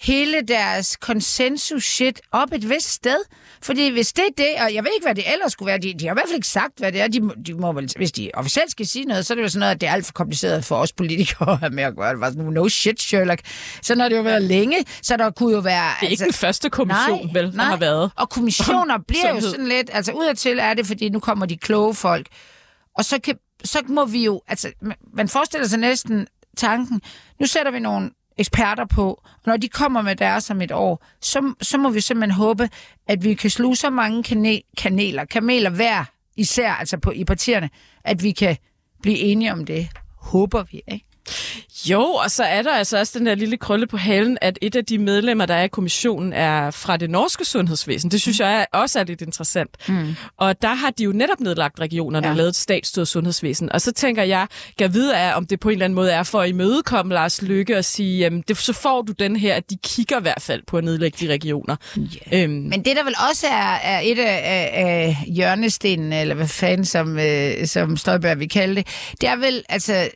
[0.00, 3.18] hele deres konsensus-shit op et vist sted.
[3.62, 5.94] Fordi hvis det er det, og jeg ved ikke, hvad det ellers skulle være, de,
[5.98, 7.08] de har i hvert fald ikke sagt, hvad det er.
[7.08, 9.60] De, de må vel, hvis de officielt skal sige noget, så er det jo sådan
[9.60, 12.12] noget, at det er alt for kompliceret for os politikere at have med at gøre.
[12.12, 13.40] Det var sådan, no shit, Sherlock.
[13.82, 15.90] Sådan har det jo været længe, så der kunne jo være...
[16.00, 18.10] det er ikke den første kommission, vel, der har været.
[18.16, 21.56] Og kommissioner om bliver jo sådan lidt, altså udadtil er det, fordi nu kommer de
[21.56, 22.26] kloge folk.
[22.98, 27.00] Og så, kan, så må vi jo, altså man- man forestiller sig næsten tanken,
[27.40, 31.54] nu sætter vi nogle eksperter på, når de kommer med deres om et år, så,
[31.62, 32.70] så må vi simpelthen håbe,
[33.06, 36.04] at vi kan sluge så mange kane, kaneler, kameler hver
[36.36, 37.70] især, altså på, i partierne,
[38.04, 38.56] at vi kan
[39.02, 39.88] blive enige om det.
[40.16, 41.07] Håber vi, ikke?
[41.84, 44.76] Jo, og så er der altså også den der lille krølle på halen, at et
[44.76, 48.10] af de medlemmer, der er i kommissionen, er fra det norske sundhedsvæsen.
[48.10, 49.70] Det synes jeg er, også er lidt interessant.
[49.88, 50.16] Mm.
[50.36, 52.30] Og der har de jo netop nedlagt regionerne ja.
[52.30, 53.72] Og lavet et statsstyret sundhedsvæsen.
[53.72, 54.46] Og så tænker jeg,
[54.78, 57.42] kan vide af, om det på en eller anden måde er for at imødekomme Lars
[57.42, 60.42] Lykke og sige, jamen, det, så får du den her, at de kigger i hvert
[60.42, 61.76] fald på at nedlægge de regioner.
[61.98, 62.42] Yeah.
[62.44, 66.48] Øhm, Men det, der vel også er, er et af, af, af hjørnestenene, eller hvad
[66.48, 68.86] fanden som, øh, som Støjberg vil kalde det,
[69.20, 70.08] det er vel, altså,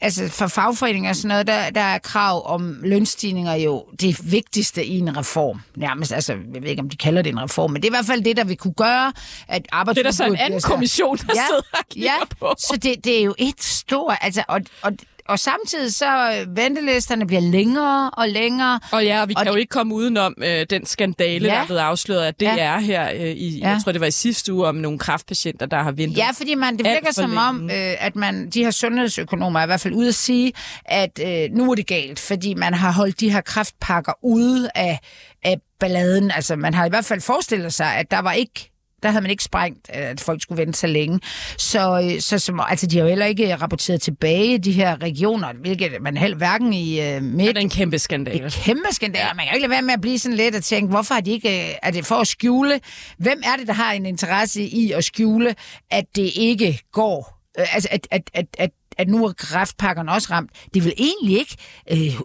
[0.00, 4.84] altså for fagforeninger og sådan noget, der, der er krav om lønstigninger jo det vigtigste
[4.84, 5.60] i en reform.
[5.76, 7.96] Nærmest, altså, jeg ved ikke, om de kalder det en reform, men det er i
[7.96, 9.12] hvert fald det, der vil kunne gøre,
[9.48, 10.18] at arbejdsudbuddet...
[10.18, 12.54] Det er der så en anden kommission, der ja, sidder og ja, på.
[12.58, 14.16] så det, det er jo et stort...
[14.20, 14.92] Altså, og, og,
[15.30, 18.80] og samtidig så øh, ventelisterne bliver længere og længere.
[18.92, 21.54] Og ja, og vi Og kan jo det- ikke komme udenom øh, den skandale, Ja.
[21.54, 22.56] der er blevet afsløret, at det Ja.
[22.58, 23.68] er her øh, i, Ja.
[23.68, 26.18] jeg tror det var i sidste uge, om nogle kraftpatienter, der har ventet.
[26.18, 27.90] Ja, fordi man, det virker som om, længe.
[27.92, 30.52] øh, at man, de her sundhedsøkonomer er i hvert fald ude at sige,
[30.84, 34.98] at øh, nu er det galt, fordi man har holdt de her kraftpakker ude af,
[35.44, 36.30] af balladen.
[36.30, 38.70] Altså man har i hvert fald forestillet sig, at der var ikke
[39.02, 41.20] der havde man ikke sprængt, at folk skulle vente så længe.
[41.58, 45.52] Så, øh, så som, altså, de har jo heller ikke rapporteret tilbage, de her regioner,
[45.52, 47.48] hvilket man heller hverken i øh, midt...
[47.48, 48.46] Det er en kæmpe skandale.
[48.46, 49.26] Et kæmpe skandale.
[49.36, 51.20] Man kan jo ikke lade være med at blive sådan lidt og tænke, hvorfor har
[51.20, 51.68] de ikke...
[51.68, 52.80] øh, Er det for at skjule?
[53.18, 55.54] Hvem er det, der har en interesse i at skjule,
[55.90, 57.36] at det ikke går?
[57.58, 60.50] Øh, Altså, at, at, at, at at nu er kræftpakkerne også ramt.
[60.74, 61.56] Det er vel egentlig ikke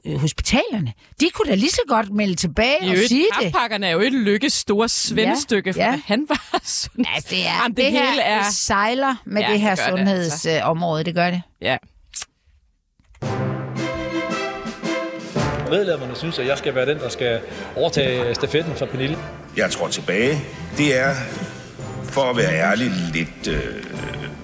[0.06, 0.94] øh, hospitalerne.
[1.20, 3.30] De kunne da lige så godt melde tilbage Det er og et, sige det.
[3.34, 5.92] kraftpakkerne er jo et lykkes store svendestykke, for Ja, ja.
[5.92, 6.02] ja.
[6.06, 7.16] han var sundheds...
[7.16, 8.44] Altså, det, er, Jamen, det, det, her hele er...
[8.44, 9.98] det sejler med Ja, det her det det, altså.
[10.40, 11.04] sundhedsområde.
[11.04, 11.42] Det gør det.
[11.62, 11.78] Ja.
[15.70, 17.40] Medlemmerne synes, at jeg skal være den, der skal
[17.76, 19.18] overtage stafetten fra Pernille.
[19.58, 20.42] Jeg tror tilbage.
[20.78, 21.14] Det er,
[22.04, 23.86] for at være ærlig, lidt øh,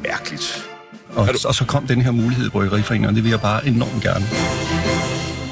[0.04, 0.71] mærkeligt.
[1.16, 4.04] Og, og så kom den her mulighed i Bryggeriforeningen, og det vil jeg bare enormt
[4.04, 4.26] gerne.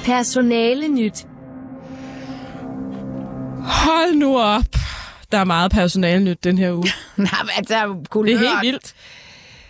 [0.06, 1.26] Personale nyt.
[3.64, 4.64] Hold nu op.
[5.32, 6.84] Der er meget personale nyt den her uge.
[7.18, 8.38] Nej, men altså, Det er kulør.
[8.38, 8.94] helt vildt.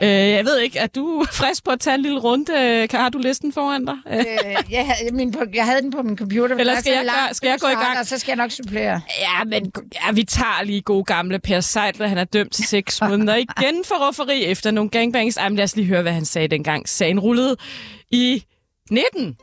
[0.02, 2.88] Øh, jeg ved ikke, er du frisk på at tage en lille runde?
[2.88, 3.96] Kan- Har du listen foran dig?
[4.12, 4.26] Øh,
[4.72, 6.56] jeg, havde, min, på- jeg havde den på min computer.
[6.56, 8.00] men Eller er skal jeg langt skal jeg gå i gang?
[8.00, 9.02] Og så skal jeg nok supplere.
[9.20, 9.72] Ja, men
[10.08, 12.08] ja, vi tager lige god gamle Per Seidler.
[12.08, 15.38] Han er dømt til seks måneder igen for rufferi efter nogle gangbangs.
[15.38, 16.90] Ej, men lad os lige høre, hvad han sagde dengang.
[16.90, 17.56] Sagen rullede
[18.12, 18.44] i
[18.92, 19.38] 19.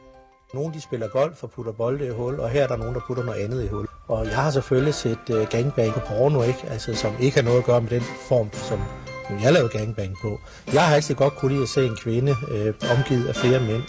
[0.54, 3.00] Nogle de spiller golf og putter bolde i hul, og her er der nogen, der
[3.06, 3.86] putter noget andet i hul.
[4.08, 6.58] Og jeg har selvfølgelig set uh, gangbang på porno, ikke?
[6.70, 8.80] Altså, som ikke har noget at gøre med den form, som
[9.28, 10.40] som jeg lavede gangbang på.
[10.72, 13.82] Jeg har altid godt kunne lide at se en kvinde øh, omgivet af flere mænd.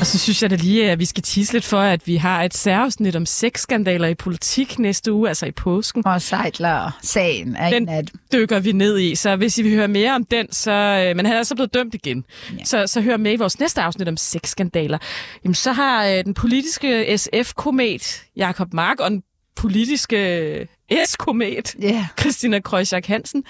[0.00, 2.42] Og så synes jeg da lige, at vi skal tisse lidt for, at vi har
[2.42, 6.06] et særafsnit om sexskandaler i politik næste uge, altså i påsken.
[6.06, 8.20] Og Seidler sagen er Den en af dem.
[8.32, 10.72] dykker vi ned i, så hvis I vil høre mere om den, så...
[10.72, 12.24] øh, Men han er så blevet dømt igen.
[12.58, 12.64] Ja.
[12.64, 14.98] Så, så hør med i vores næste afsnit om sexskandaler.
[15.44, 19.22] Jamen, så har øh, den politiske SF-komet Jakob Mark og den
[19.56, 20.68] politiske
[21.06, 22.04] S-komet Yeah.
[22.20, 23.44] Christina Krøjsjak Hansen,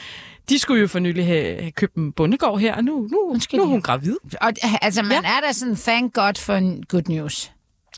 [0.49, 3.67] de skulle jo for nylig have, købt en bondegård her, og nu, nu, nu er
[3.67, 4.17] hun gravid.
[4.41, 5.29] Og altså, man ja.
[5.37, 7.53] er da sådan, thank God for en good news.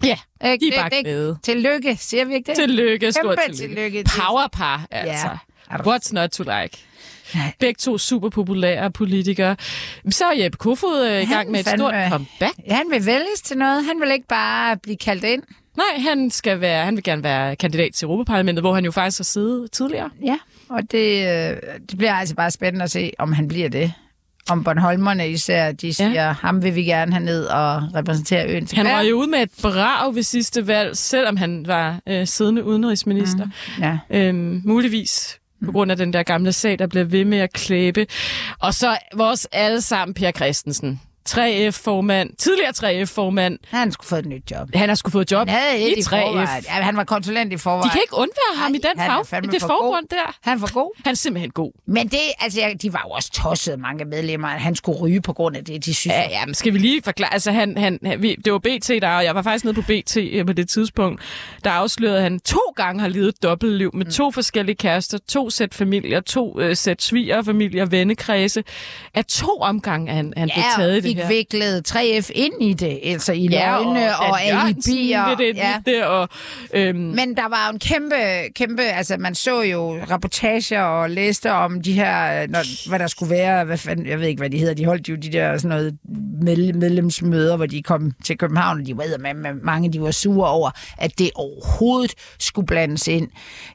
[0.04, 0.66] Ja, Ikke?
[0.66, 1.38] de er bare det- glade.
[1.42, 2.56] Tillykke, siger vi ikke det?
[2.56, 3.82] Tillykke, stort Kæmpe tillykke.
[3.90, 4.10] tillykke.
[4.28, 5.28] Powerpar, altså.
[5.70, 5.76] Ja.
[5.76, 6.78] What's not to like?
[7.58, 9.56] Begge to super populære politikere.
[10.10, 12.54] Så er Jeppe Kofod øh, i gang med et stort comeback.
[12.66, 13.84] Ja, han vil vælges til noget.
[13.84, 15.42] Han vil ikke bare blive kaldt ind.
[15.76, 19.18] Nej, han, skal være, han vil gerne være kandidat til Europaparlamentet, hvor han jo faktisk
[19.18, 20.10] har siddet tidligere.
[20.24, 21.56] Ja, og det, øh,
[21.90, 23.92] det bliver altså bare spændende at se, om han bliver det.
[24.50, 26.32] Om Bornholmerne især, de siger, ja.
[26.32, 29.42] ham vil vi gerne have ned og repræsentere øen til Han var jo ude med
[29.42, 33.44] et brag ved sidste valg, selvom han var øh, siddende udenrigsminister.
[33.44, 33.98] Mm, ja.
[34.10, 38.06] Øhm, muligvis på grund af den der gamle sag, der bliver ved med at klæbe.
[38.58, 41.00] Og så vores allesammen Per Christensen.
[41.30, 43.58] 3F-formand, tidligere 3F-formand.
[43.68, 44.68] Han skulle få et nyt job.
[44.74, 46.08] Han har skulle fået job Han havde i et i 3F.
[46.10, 46.64] forvejen.
[46.66, 47.84] Ja, han var konsulent i forvejen.
[47.84, 50.38] De kan ikke undvære ham i den fag, fandme det for forbund der.
[50.42, 50.92] Han for god.
[51.04, 51.72] Han er simpelthen god.
[51.86, 55.32] Men det, altså, de var jo også tosset, mange medlemmer, at han skulle ryge på
[55.32, 56.14] grund af det, de synes.
[56.14, 57.32] Ja, ja, men skal vi lige forklare?
[57.32, 59.82] Altså, han, han, han, vi, det var BT, der, og jeg var faktisk nede på
[59.82, 61.22] BT øh, på det tidspunkt,
[61.64, 65.50] der afslørede, at han to gange har levet et dobbeltliv med to forskellige kærester, to
[65.50, 68.64] sæt familier, to øh, sæt svigerfamilier, vennekredse.
[69.14, 71.28] Af to omgange han, han blev Ja, taget i det fik her.
[71.28, 75.40] viklet 3F ind i det, altså i Ja, løgne og, og alibier.
[75.40, 76.28] i det, og,
[76.74, 78.14] øhm, Men der var jo en kæmpe,
[78.54, 83.30] kæmpe, altså man så jo rapportager og læste om de her, når, hvad der skulle
[83.30, 85.68] være, hvad fanden, jeg ved ikke, hvad de hedder, de holdt jo de der sådan
[85.68, 85.96] noget
[86.42, 90.10] med, medlemsmøder, hvor de kom til København, og de var med, med mange, de var
[90.10, 93.28] sure over, at det overhovedet skulle blandes ind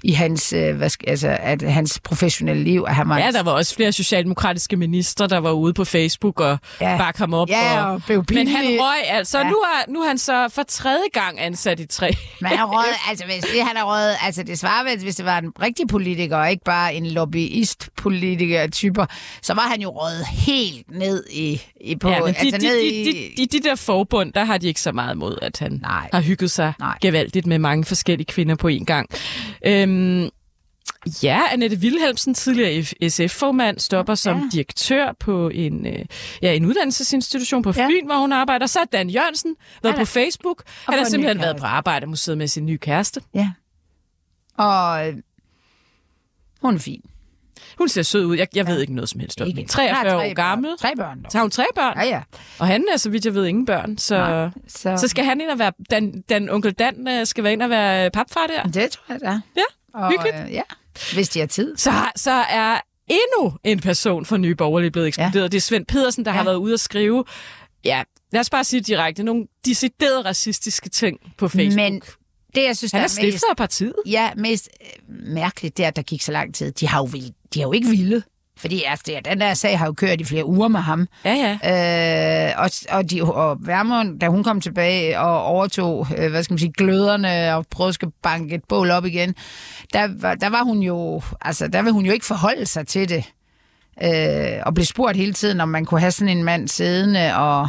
[0.04, 3.52] i hans, øh, hvad altså, at hans professionelle liv, at han var Ja, der var
[3.52, 6.92] også flere socialdemokratiske ministre, der var ude på Facebook og Ja.
[6.92, 6.98] ja.
[6.98, 7.50] bakke ham op.
[7.50, 9.38] Ja, og blev Men han røg altså.
[9.38, 9.50] Ja.
[9.50, 12.12] Nu, er, nu er han så for tredje gang ansat i tre.
[12.42, 15.26] Men han røget, altså hvis det, han er røget, altså det svarer vel, hvis det
[15.26, 19.06] var en rigtig politiker, og ikke bare en lobbyist-politiker-typer,
[19.42, 22.64] så var han jo røget helt ned i, i på, Ja, men de, altså de,
[22.68, 23.34] ned de, i...
[23.38, 26.10] de, de, de der forbund, der har de ikke så meget imod, at han Nej.
[26.14, 26.98] har hygget sig Nej.
[27.02, 29.10] gevaldigt med mange forskellige kvinder på en gang.
[29.66, 30.30] Øhm,
[31.24, 34.44] Ja, Annette Wilhelmsen, tidligere SF-formand, stopper som Ja.
[34.52, 36.06] direktør på en, øh,
[36.42, 38.66] ja, en uddannelsesinstitution på Fyn, hvor hun arbejder.
[38.66, 40.64] Så er Dan Jørgensen været Han er- på Facebook.
[40.68, 43.22] Han får har simpelthen været på Arbejdermuseet med sin nye kæreste.
[43.34, 43.52] Ja.
[44.58, 45.16] Og øh,
[46.62, 47.02] hun er fin.
[47.78, 48.38] Hun ser sød ud.
[48.38, 49.66] Jeg, jeg ved ikke noget som helst om hende.
[49.68, 50.78] 43 Hun har år gammel.
[50.80, 51.24] Tre børn.
[51.24, 51.32] dog.
[51.32, 51.98] Så har hun tre børn.
[51.98, 52.22] Ja, ja.
[52.60, 53.98] Og han er, så vidt jeg ved, ingen børn.
[53.98, 54.98] Så, Nej, så...
[54.98, 55.72] så- skal han ind og være...
[55.92, 58.64] Dan, Dan, onkel Dan øh, skal være ind og være papfar der.
[58.64, 59.40] Det tror jeg, da.
[59.56, 59.62] Ja,
[59.94, 60.36] Og, hyggeligt.
[60.48, 60.62] øh, ja,
[61.14, 61.78] hvis de har tid.
[61.78, 65.44] Så, så er endnu en person fra Nye Borgerlige blevet ekskluderet.
[65.44, 65.48] Ja.
[65.48, 66.38] Det er Svend Pedersen, der ja.
[66.38, 67.24] har været ude og skrive,
[67.86, 71.76] ja, lad os bare sige direkte, nogle deciderede racistiske ting på Facebook.
[71.76, 72.02] Men
[72.56, 73.94] det, jeg synes, Han der er stifter af partiet.
[74.06, 76.72] Ja, mest øh, mærkeligt, det er, at der gik så lang tid.
[76.72, 78.24] De har jo, vil, de har jo ikke ville.
[78.58, 81.08] Fordi altså, det, den der sag har jo kørt i flere uger med ham.
[81.26, 82.50] Ja, ja.
[82.50, 86.54] Øh, og, og, de, og Værmund, da hun kom tilbage og overtog, øh, hvad skal
[86.54, 89.36] man sige, gløderne og prøvede at banke et bål op igen,
[89.94, 93.10] der, var- der var hun jo, altså der vil hun jo ikke forholde sig til
[93.10, 93.24] det.
[94.04, 97.68] Øh, og blev spurgt hele tiden, om man kunne have sådan en mand siddende og...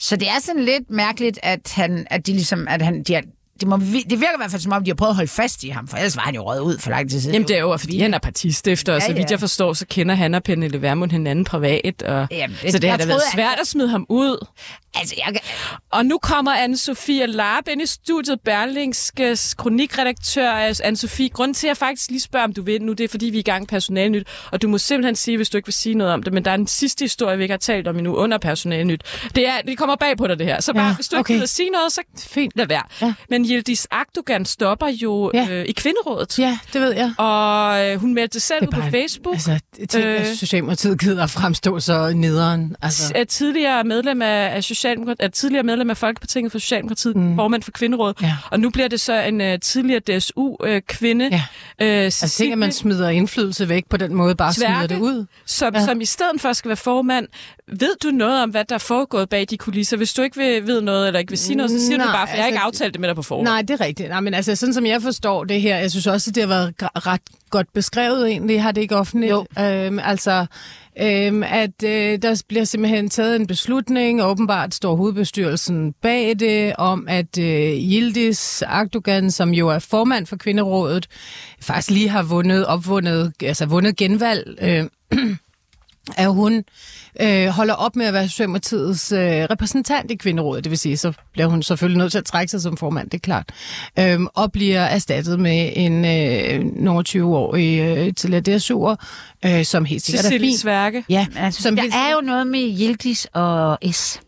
[0.00, 3.22] Så det er sådan lidt mærkeligt, at, han, at de ligesom, at han, de har,
[3.60, 5.64] det, må, det virker i hvert fald som om, de har prøvet at holde fast
[5.64, 7.34] i ham, for ellers var han jo røget ud for lang tid siden.
[7.34, 9.30] Jamen, det er jo, fordi han er partistifter, og Ja, så vidt ja.
[9.30, 12.02] jeg forstår, så kender han og Pernille Vermund hinanden privat.
[12.02, 12.26] Og...
[12.30, 14.46] Jamen, så det har da været at- svært at smide ham ud.
[14.94, 15.40] Altså, jeg...
[15.92, 20.52] Og nu kommer Anne-Sophie Larp ind i studiet, Berlingskes kronikredaktør.
[20.70, 23.26] Anne-Sophie, grund til, at jeg faktisk lige spørger, om du vil nu, det er, fordi
[23.26, 24.26] vi er i gang personalnyt.
[24.52, 26.50] Og du må simpelthen sige, hvis du ikke vil sige noget om det, men der
[26.50, 29.02] er en sidste historie, vi ikke har talt om endnu under personalnyt.
[29.34, 30.60] Det, er, det kommer bag på dig, det her.
[30.60, 31.34] Så bare, Ja, hvis du ikke okay.
[31.34, 31.40] okay.
[31.40, 32.82] vil sige noget, så fint, lad være.
[33.02, 33.14] Ja.
[33.30, 35.46] Men Yildiz Akdogan stopper jo ja.
[35.50, 36.38] øh, i Kvinderådet.
[36.38, 37.12] Ja, det ved jeg.
[37.18, 39.34] Og øh, hun meldte selv ud på Facebook.
[39.34, 42.76] Altså, tænk, øh, at Socialdemokratiet gider at fremstå så nederen.
[42.82, 43.12] Altså.
[43.14, 47.36] er tidligere medlem af, af Socialdemokratiet, er tidligere medlem af Folkepartiet for Socialdemokratiet, mm.
[47.36, 48.36] formand for Kvinderådet, ja.
[48.50, 51.42] og nu bliver det så en uh, tidligere DSU-kvinde, uh, ja.
[51.82, 55.26] uh, Altså, tænk, at man smider indflydelse væk på den måde, bare smider det ud.
[55.46, 55.84] Som, ja.
[55.84, 57.28] som i stedet for skal være formand.
[57.72, 59.96] Ved du noget om, hvad der er foregået bag de kulisser?
[59.96, 62.12] Hvis du ikke vil, ved noget, eller ikke vil sige noget, så siger Nej, du
[62.12, 63.48] bare, for jeg har ikke altså, aftalt det med dig på forhånd.
[63.48, 64.08] Nej, det er rigtigt.
[64.08, 66.48] Nej, men altså, sådan som jeg forstår det her, jeg synes også, at det har
[66.48, 66.74] været
[67.06, 69.30] ret godt beskrevet egentlig, har det ikke offentligt?
[69.30, 69.46] Jo.
[69.58, 70.46] Øhm, altså,
[71.00, 76.76] øhm, at øh, der bliver simpelthen taget en beslutning, og åbenbart står hovedbestyrelsen bag det,
[76.76, 81.06] om at øh, Yildiz Akdogan, som jo er formand for Kvinderådet,
[81.60, 84.84] faktisk lige har vundet, opvundet, altså vundet genvalg, øh,
[86.16, 86.64] at hun
[87.20, 90.64] øh, holder op med at være Socialdemokratiets øh, repræsentant i Kvinderådet.
[90.64, 93.18] Det vil sige, så bliver hun selvfølgelig nødt til at trække sig som formand, det
[93.18, 93.48] er klart.
[93.98, 98.96] Øhm, og bliver erstattet med en øh, nogle 20-årig øh, tidligere DSU'er,
[99.46, 100.58] øh, som helt sikkert er Cecilie fin.
[100.58, 101.04] Sværke.
[101.08, 104.20] Ja, Altså, som der helt er jo noget med Yildiz og S.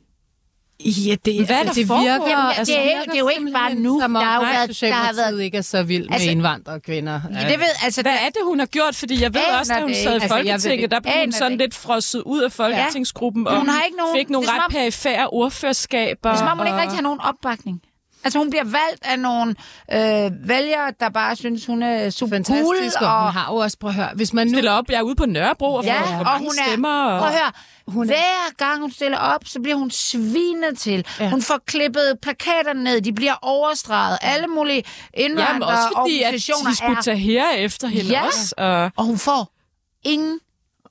[0.85, 3.29] Ja, det, Hvad er der det virker, Jamen, altså, det er virker det er jo
[3.29, 4.01] ikke bare nu.
[4.03, 7.21] Som om, Der har været- der har været- ikke er så vild med Altså- indvandrerkvinder.
[7.35, 8.97] Ja, det ved, altså, Hvad er det, hun har gjort?
[8.97, 10.15] Fordi jeg ved Aner også, da hun det sad i.
[10.15, 11.03] Altså, Folketinget, der det.
[11.03, 14.17] blev hun sådan det lidt frosset ud af Folketingsgruppen, Men og hun har ikke nogen-
[14.19, 16.31] fik nogle det ret perifære ordførerskaber.
[16.31, 17.81] Det er som om, hun ikke og- rigtig har nogen opbakning.
[18.25, 19.55] Altså, hun bliver valgt af nogle
[19.93, 23.09] øh, vælgere, der bare synes, hun er super Fantastisk, cool.
[23.09, 24.53] og hun har jo også, prøv at høre, hvis man nu...
[24.55, 26.69] Stiller op, jeg er ude på Nørrebro og får Ja, for og mange hun er,
[26.69, 27.05] stemmer.
[27.05, 27.19] Og...
[27.19, 27.53] prøv at høre,
[27.87, 31.07] hun hver gang hun stiller op, så bliver hun svinet til.
[31.21, 31.31] Ja.
[31.31, 34.19] Hun får klippet plakaterne ned, de bliver overstreget.
[34.23, 34.83] Alle mulige
[35.19, 38.55] Jamen også fordi, at indvandrerorganisationer Hizb ut-Tahrir er efter hende ja, også.
[38.59, 38.91] Og...
[38.97, 39.53] og hun får
[40.05, 40.41] ingen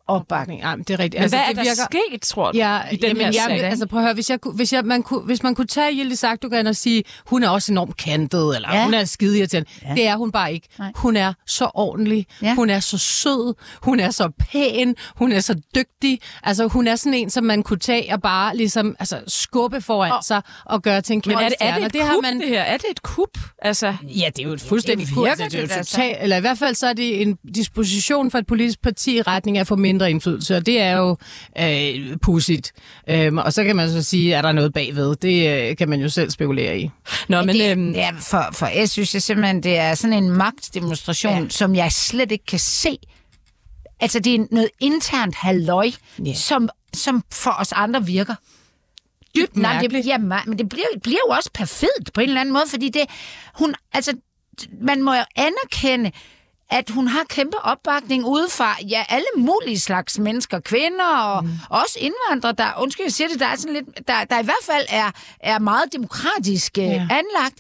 [0.10, 0.62] opbakning.
[0.62, 1.22] Ja, det er rigtigt.
[1.22, 1.84] Men hvad er det der virker...
[2.10, 3.64] sket, tror du, ja, i den jamen, her jeg, sag?
[3.64, 6.24] Altså prøv at høre, hvis, jeg, hvis, jeg, man kunne, hvis man kunne tage Yildiz
[6.24, 8.84] Akdogan og sige, hun er også enormt kantet, eller Ja.
[8.84, 9.70] hun er skide irriterende.
[9.86, 9.94] Ja.
[9.96, 10.68] Det er hun bare ikke.
[10.80, 10.92] Nej.
[10.96, 12.56] Hun er så ordentlig, Ja.
[12.56, 13.54] hun er så sød,
[13.84, 16.20] hun er så pæn, hun er så dygtig.
[16.44, 20.12] Altså hun er sådan en, som man kunne tage og bare ligesom altså, skubbe foran
[20.12, 22.10] Og- sig og gøre til en Men kæmpe er det, er det et det kup,
[22.10, 22.62] har man, det her?
[22.62, 23.38] Er det et kup?
[23.62, 25.76] Altså, Ja, det er jo et fuldstændig Det det virker virker, det er jo det
[25.76, 29.18] da totalt, eller i hvert fald så er det en disposition for et politisk parti
[29.18, 31.18] i retning af at få mindre indflydelse, og det er jo
[31.60, 32.72] øh, pudsigt.
[33.10, 35.16] Øhm, og så kan man så sige, er der noget bagved?
[35.16, 36.90] Det øh, kan man jo selv spekulere i.
[37.30, 37.56] Nå, men...
[37.56, 41.50] det, øhm, er, for, for jeg synes jeg simpelthen, det er sådan en magtdemonstration, ja.
[41.50, 42.98] som jeg slet ikke kan se.
[44.00, 45.92] Altså, det er noget internt halløj,
[46.26, 46.34] Ja.
[46.34, 48.36] som, som for os andre virker.
[49.36, 50.08] Dybt Nej, men det, mærkeligt.
[50.08, 53.02] ja, men det bliver, bliver jo også perfidt på en eller anden måde, fordi det,
[53.56, 54.14] hun, altså,
[54.82, 56.12] man må jo anerkende,
[56.70, 61.52] at hun har kæmpe opbakning udefra, ja, alle mulige slags mennesker, kvinder og mm.
[61.70, 64.64] også indvandrere, der, undskyld, jeg siger det, der er sådan lidt, der, der i hvert
[64.64, 66.84] fald er, er meget demokratisk ja.
[66.84, 67.08] Ja.
[67.12, 67.60] anlagt.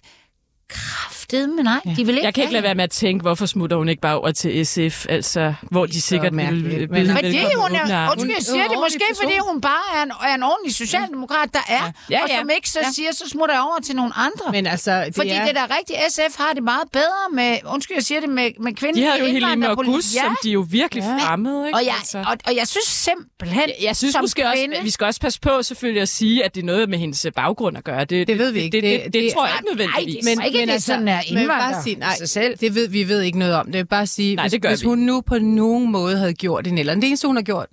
[0.67, 1.79] Kraft kraftedeme nej.
[1.97, 4.01] De vil ikke Jeg kan ikke lade være med at tænke, hvorfor smutter hun ikke
[4.01, 8.31] bare over til SF, altså, hvor de sikkert vil, vil, vil, Fordi hun er, undskyld,
[8.37, 11.91] jeg siger det, måske fordi hun bare er en, er en ordentlig socialdemokrat, der er,
[12.09, 12.39] Ja, og ja.
[12.39, 12.91] som ikke så Ja.
[12.95, 14.51] siger, så smutter jeg over til nogle andre.
[14.51, 15.41] Men altså, det Fordi er...
[15.45, 18.51] det er da rigtigt, SF har det meget bedre med, undskyld, jeg siger det, med,
[18.59, 19.67] med De kvindelige havde jo Helene.
[19.67, 21.77] August, som de jo virkelig fremmede, ikke?
[21.79, 22.17] Og jeg, Altså.
[22.17, 25.19] og, og jeg synes simpelthen, Jeg, jeg synes som måske også, kvinde, vi skal også
[25.21, 28.05] passe på selvfølgelig at sige, at det er noget med hendes baggrund at gøre.
[28.05, 28.75] Det, Det ved vi ikke.
[28.75, 30.25] Det, det, det, det, Det- tror jeg ikke nødvendigvis.
[30.25, 32.57] nej, det- ikke, det sådan er men indvandrer bare sige, nej, sig selv.
[32.57, 33.65] Det ved, vi ved ikke noget om.
[33.65, 34.85] Det vil bare sige, Nej, hvis, det hvis vi.
[34.87, 37.01] hun nu på nogen måde havde gjort en eller anden.
[37.01, 37.67] Det eneste, hun har gjort,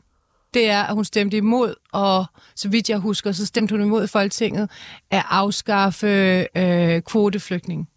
[0.55, 2.25] det er, at hun stemte imod, og
[2.57, 4.71] så vidt jeg husker, så stemte hun imod i Folketinget
[5.11, 7.89] at afskaffe øh, kvoteflygtning.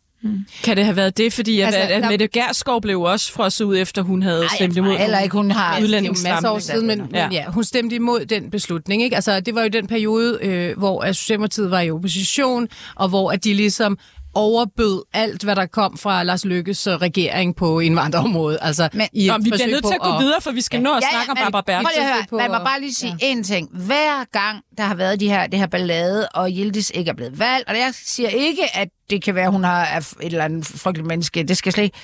[0.64, 3.66] Kan det have været det, fordi at, Altså, at, der- Mette Gerskov blev også frosset
[3.66, 6.36] ud, efter hun havde Ej, stemt imod heller ikke, hun har- er udlændingsstramning.
[6.36, 7.30] masser år siden, men, men ja.
[7.32, 9.04] ja, hun stemte imod den beslutning.
[9.04, 9.16] Ikke?
[9.16, 13.32] Altså, det var jo den periode, øh, hvor at Socialdemokratiet var i opposition, og hvor
[13.32, 13.97] at de ligesom
[14.39, 18.57] overbød alt, hvad der kom fra Lars Lykkes øh, regering på indvandrerområdet.
[18.61, 20.81] Altså, Men- i men vi bliver nødt på til at gå videre, for vi skal
[20.81, 22.39] nå at snakke om men Barbara Prøv lige at Bertelsen.
[22.39, 23.43] høre, lad mig bare lige sige én ja.
[23.43, 23.69] ting.
[23.71, 27.39] Hver gang, der har været de her, det her ballade, og Yildiz ikke er blevet
[27.39, 30.65] valgt, og jeg siger ikke, at det kan være, at hun har et eller andet
[30.65, 31.97] frygteligt menneske, det skal slet ikke...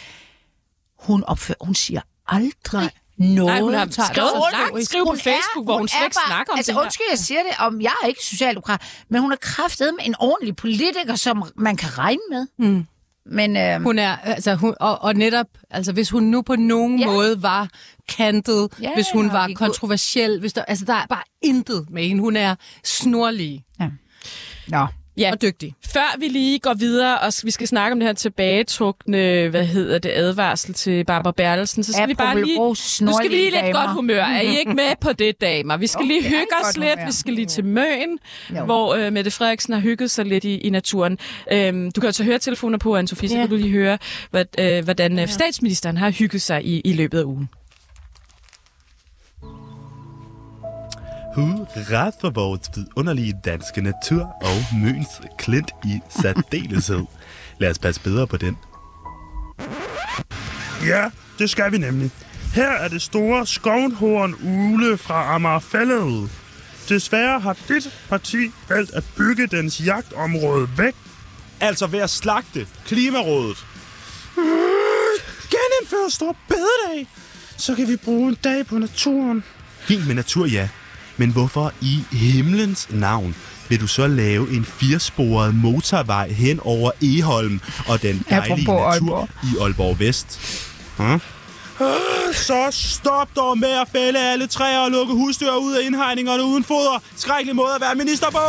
[1.00, 2.90] Hun, opfører, hun siger aldrig Nej.
[3.18, 3.46] Noget.
[3.46, 6.06] Nej, hun har skrevet Hun- et langt skriv på hun Facebook, hvor hun slet er
[6.06, 6.84] ikke snakker om altså, det her.
[6.86, 10.16] undskyld, jeg siger det, om jeg er ikke socialdemokrat, men hun er kraftet med en
[10.20, 12.48] ordentlig politiker, som man kan regne med.
[12.60, 12.86] Mm.
[13.32, 17.00] Men øh, Hun er, altså, hun, og, og netop, altså, hvis hun nu på nogen
[17.00, 17.06] Ja.
[17.06, 17.70] måde var
[18.10, 22.22] kantet, Ja, hvis hun var kontroversiel, hvis der, altså, der er bare intet med hende.
[22.22, 23.90] Hun er snorlig ja.
[24.68, 24.88] Nå.
[25.18, 25.32] Ja.
[25.32, 25.74] og dygtig.
[25.94, 30.00] Før vi lige går videre, og vi skal snakke om det her tilbagetrukne, hvad hedder
[30.00, 32.58] det, advarsel til Barbara Bertelsen, så skal Ja, vi bare lige...
[32.60, 33.80] Nu skal vi lige lidt damer.
[33.80, 34.22] godt humør.
[34.24, 35.78] Er I ikke med på det, damer?
[35.78, 36.90] Vi skal Jo, lige hygge os lidt.
[36.94, 37.06] humør.
[37.06, 38.18] Vi skal lige til Møn,
[38.56, 38.66] Jo.
[38.66, 41.18] hvor øh, Mette Frederiksen har hygget sig lidt i, i naturen.
[41.52, 43.40] Øhm, du kan jo tage høretelefoner på, Anne-Sophie, så Ja.
[43.40, 43.98] kan du lige høre,
[44.32, 47.50] hvad, øh, hvordan øh, statsministeren har hygget sig i, i løbet af ugen.
[51.36, 55.08] Hurra for vores vidunderlige danske natur og Møns
[55.38, 57.06] klint i særdeleshed.
[57.60, 58.58] Lad os passe bedre på den.
[60.86, 61.10] Ja,
[61.40, 62.12] det skal vi nemlig.
[62.54, 66.30] Her er det store skovnhorn ule fra Amagerfællet.
[66.90, 70.94] Desværre har dit parti valgt at bygge dens jagtområde væk.
[71.60, 73.66] Altså ved at slagte Klimarådet.
[74.38, 74.44] Øh,
[75.50, 77.08] Genindføre stor bededag.
[77.58, 79.44] Så kan vi bruge en dag på naturen.
[79.80, 80.70] Fint med natur, ja.
[81.18, 83.36] Men hvorfor i himlens navn
[83.70, 89.30] vil du så lave en firesporet motorvej hen over Eholm og den dejlige natur Aalborg.
[89.44, 90.40] i Aalborg Vest?
[90.98, 91.14] Huh?
[91.82, 96.44] Øh, Så stop dog med at fælde alle træer og lukke husdyr ud af indhegningerne
[96.44, 97.02] uden foder.
[97.18, 98.40] Skrækkelig måde at være minister på.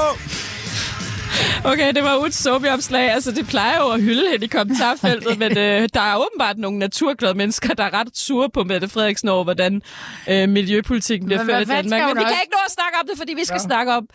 [1.65, 3.11] Okay, det var ugens soapopslag.
[3.11, 6.79] Altså, det plejer jo at hylde hende i kommentarfeltet, men øh, der er åbenbart nogle
[6.79, 9.83] naturglade mennesker, der er ret sure på Mette Frederiksen over, hvordan
[10.29, 12.01] øh, miljøpolitikken bliver ført i Danmark.
[12.01, 13.69] Men vi kan ikke nå at snakke om det, fordi vi skal Nå.
[13.69, 14.09] snakke om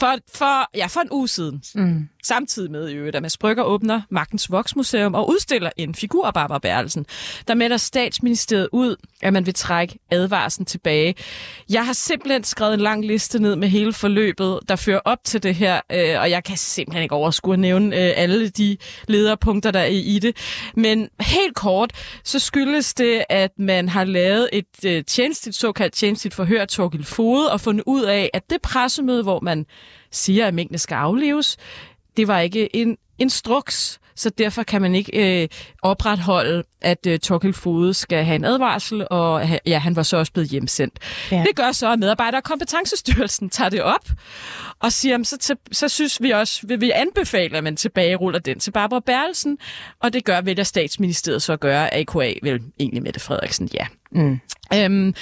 [0.00, 1.62] for, for, ja, for en uge siden.
[1.74, 2.08] Mm.
[2.26, 6.34] Samtidig med, i øvrigt, at Mads Brygger åbner Magtens Voksmuseum og udstiller en figur af
[6.34, 7.06] Barbara Bertelsen,
[7.48, 11.14] der melder statsministeriet ud, at man vil trække advarslen tilbage.
[11.70, 15.42] Jeg har simpelthen skrevet en lang liste ned med hele forløbet, der fører op til
[15.42, 18.76] det her, øh, og jeg kan simpelthen ikke overskue at nævne øh, alle de
[19.08, 20.36] lederpunkter, der er i det.
[20.74, 21.92] Men helt kort,
[22.24, 27.04] så skyldes det, at man har lavet et øh, tjenestligt, såkaldt tjenestligt forhør af Torgild
[27.04, 29.66] Fode, og fundet ud af, at det pressemøde, hvor man
[30.10, 31.56] siger, at mængden skal afleves,
[32.16, 35.48] det var ikke en instruks, så derfor kan man ikke øh,
[35.82, 40.32] opretholde, at øh, Torkild Fode skal have en advarsel, og ja, han var så også
[40.32, 40.98] blevet hjemsendt.
[41.32, 41.44] Ja.
[41.46, 42.96] Det gør så, at medarbejder- og kompetence
[43.48, 44.08] tager det op,
[44.80, 48.58] og siger, så, til, så synes vi også, vil vi anbefale, at man tilbageruller den
[48.58, 49.58] til Barbara Bertelsen,
[50.00, 53.86] og det gør vælger statsministeriet så at gøre, AKA vel egentlig Mette Frederiksen, ja.
[54.12, 54.40] Mm.
[54.74, 55.14] Øhm,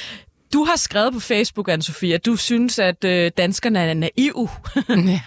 [0.55, 4.49] du har skrevet på Facebook, Anne-Sophie, at du synes, at øh, danskerne er naive.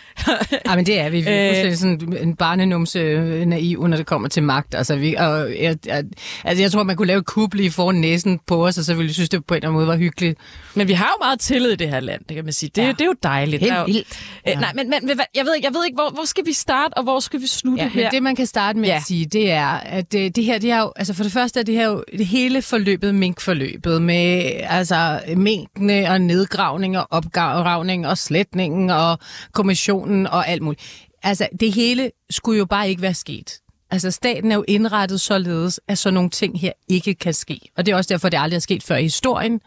[0.66, 1.18] Ja, men det er vi.
[1.22, 1.76] Vi er Øh.
[1.76, 4.76] sådan en barnenumse øh, naiv, når det kommer til magt.
[4.76, 6.04] Altså, vi, og jeg, jeg,
[6.44, 8.94] altså, jeg tror, man kunne lave et kub lige foran næsen på os, og så
[8.94, 10.40] ville jeg synes, det på en eller anden måde var hyggeligt.
[10.76, 12.70] Men vi har jo meget tillid i det her land, det kan man sige.
[12.76, 12.86] Det, ja.
[12.86, 12.92] Ja.
[12.92, 13.60] det er jo dejligt.
[13.62, 14.08] Helt Der er jo- vildt.
[14.48, 16.94] Øh, nej, men, men jeg ved, ikke- jeg ved ikke, hvor, hvor skal vi starte,
[16.94, 18.04] og hvor skal vi slutte Ja, her?
[18.04, 18.94] men det man kan starte med Ja.
[18.94, 19.00] ja.
[19.00, 21.60] at sige, det er, at det, det her, det er jo, altså for det første
[21.60, 28.08] er det her jo det hele forløbet, minkforløbet, med altså minkene og nedgravning og opgravning
[28.08, 29.20] og sletningen og
[29.52, 30.82] kommissionen og alt muligt.
[31.24, 33.60] Altså det hele skulle jo bare ikke være sket.
[33.92, 37.60] Altså staten er jo indrettet således, at sådan nogle ting her ikke kan ske.
[37.78, 39.62] Og det er også derfor, det aldrig er sket før i historien.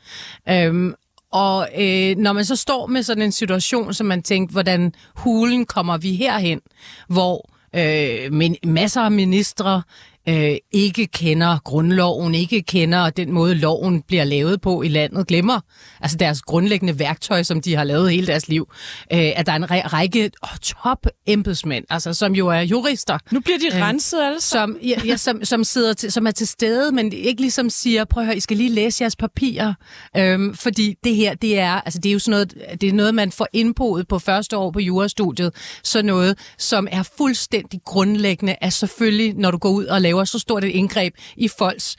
[0.49, 0.95] Øhm,
[1.33, 5.67] og øh, når man så står med sådan en situation, som man tænker, hvordan hulen
[5.67, 6.61] kommer vi herhen,
[7.09, 9.83] hvor øh, men masser af ministre
[10.29, 15.61] øh, ikke kender grundloven, ikke kender den måde, loven bliver lavet på i landet, glemmer
[16.01, 18.69] altså deres grundlæggende værktøj, som de har lavet hele deres liv.
[19.13, 23.19] Øh, at der er en ræ- række oh, top embedsmænd, altså, som jo er jurister.
[23.31, 26.47] Nu bliver de renset alle som, ja, ja, som, som, sidder til, som er til
[26.47, 29.75] stede, men ikke ligesom siger, prøv at høre, I skal lige læse jeres papirer.
[30.17, 33.15] Øhm, fordi det her, det er, altså, det er jo sådan noget, det er noget,
[33.15, 35.55] man får indboet på første år på jurastudiet.
[35.85, 40.39] Så noget, som er fuldstændig grundlæggende, er selvfølgelig, når du går ud og laver så
[40.39, 41.97] stort et indgreb i folks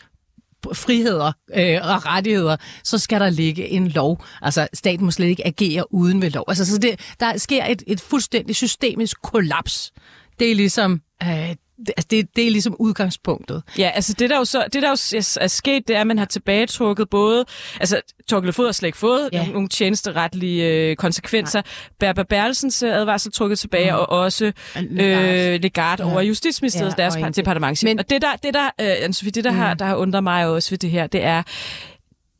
[0.73, 4.23] friheder øh, og rettigheder, så skal der ligge en lov.
[4.41, 6.45] Altså, staten må slet ikke agere uden ved lov.
[6.47, 9.91] Altså, så det, der sker et, et fuldstændig systemisk kollaps.
[10.39, 11.01] Det er ligesom...
[11.23, 11.55] Øh,
[11.87, 13.63] altså det, det er ligesom udgangspunktet.
[13.77, 16.17] Ja, altså det der jo så, det der jo er, sket, det er, at man
[16.17, 17.45] har tilbagetrukket både,
[17.79, 19.47] altså Torkel Fod har slet ikke fået ja.
[19.47, 21.61] nogle, tjenesteretlige øh, konsekvenser.
[21.99, 23.97] Berber Berlsens øh, advarsel trukket tilbage, mm.
[23.97, 24.45] og også
[24.77, 26.11] øh, Legard ja.
[26.11, 27.83] over Justitsministeriet, ja, deres og departement.
[27.83, 29.57] Men og det der, det der, øh, Anne-Sophie, det der, mm.
[29.57, 31.43] har, der har undret mig også ved det her, det er,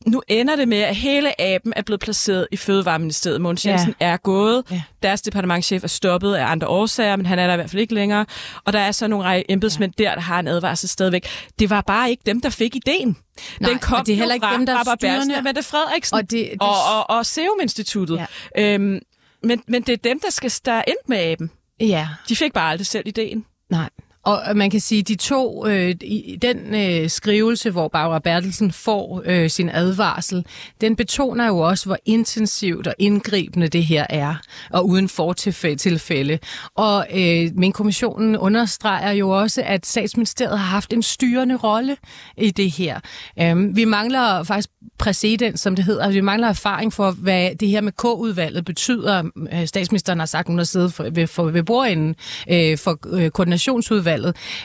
[0.08, 3.41] nu ender det med, at hele aben er blevet placeret i Fødevareministeriet.
[3.41, 4.06] Mogens Jensen ja.
[4.06, 4.64] er gået.
[4.72, 4.82] Ja.
[5.04, 7.93] Deres departementchef er stoppet af andre årsager, men han er der i hvert fald ikke
[7.93, 8.26] længere.
[8.66, 10.04] Og der er så nogle række embedsmænd ja.
[10.04, 11.28] der, der har en advarsel stadigvæk.
[11.60, 13.18] Det var bare ikke dem, der fik ideen.
[13.60, 14.95] Nej, Den kom det er heller ikke fra dem, der Barbara.
[14.95, 16.58] Bersen og Mette Frederiksen Og, det, det...
[16.60, 18.26] og, og, og Serum-instituttet.
[18.58, 18.74] Ja.
[18.74, 18.99] Øhm,
[19.43, 21.52] men, men det er dem, der skal er endt med aben.
[21.80, 22.08] Ja.
[22.30, 23.45] De fik bare aldrig selv ideen.
[23.70, 23.89] Nej.
[24.24, 29.22] Og man kan sige, de to, øh, i den øh, skrivelse, hvor Barbara Bertelsen får
[29.26, 30.45] øh, sin advarsel,
[30.82, 34.36] den betoner jo også, hvor intensivt og indgribende det her er,
[34.69, 36.39] og uden fortilfælde.
[36.76, 41.97] Og øh, min kommissionen understreger jo også, at statsministeriet har haft en styrende rolle
[42.38, 42.99] i det her.
[43.39, 44.69] Øh, vi mangler faktisk
[44.99, 46.03] præcedens, som det hedder.
[46.03, 49.24] Altså, vi mangler erfaring for, hvad det her med K-udvalget betyder.
[49.53, 52.15] Øh, statsministeren har sagt, at hun har siddet for, ved, for, ved bordenden
[52.49, 54.11] øh, for øh, koordinationsudvalget,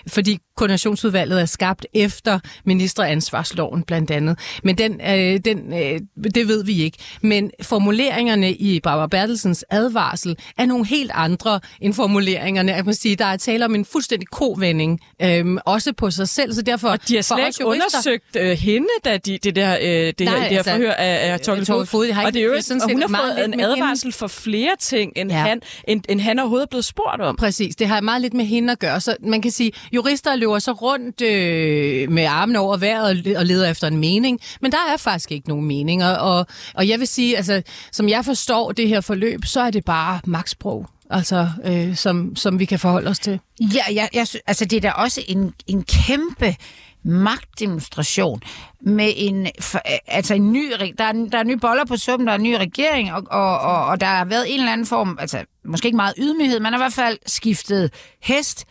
[0.09, 4.38] fordi koordinationsudvalget er skabt efter ministeransvarsloven blandt andet.
[4.62, 6.01] Men den, øh, den, øh,
[6.34, 6.99] det ved vi ikke.
[7.22, 12.72] Men formuleringerne i Barbara Bertelsens advarsel er nogle helt andre end formuleringerne.
[12.72, 16.53] Jeg må sige, der er tale om en fuldstændig kovending, øh, også på sig selv.
[16.53, 19.86] Så derfor, og de har slet ikke undersøgt øh, hende, da de, det der, øh,
[19.86, 21.86] det her, det her altså, forhør af, af Torkel Fod.
[21.86, 22.07] Fod.
[22.26, 24.12] Og det er jo det er sådan og hun set har meget fået en advarsel
[24.12, 25.38] for flere ting, end, ja.
[25.38, 27.36] han, end, end han overhovedet er blevet spurgt om.
[27.36, 29.01] Præcis, det har meget lidt med hende at gøre.
[29.01, 33.47] Så man man kan sige, jurister løber så rundt øh, med armene over vejret og
[33.47, 36.05] leder efter en mening, men der er faktisk ikke nogen mening.
[36.05, 37.62] Og, og, jeg vil sige, altså,
[37.93, 40.87] som jeg forstår det her forløb, så er det bare magtsprog.
[41.11, 43.41] Altså, øh, som, som vi kan forholde os til.
[43.61, 46.57] Ja, jeg, jeg, sy- altså det er da også en, en kæmpe
[47.05, 48.43] magtdemonstration
[48.80, 52.32] med en, øh, altså en ny, der er, der er nye boller på suppen, der
[52.32, 55.18] er en ny regering, og, og, og, og der har været en eller anden form,
[55.20, 57.91] altså måske ikke meget ydmyghed, men i hvert fald skiftet
[58.22, 58.64] hest,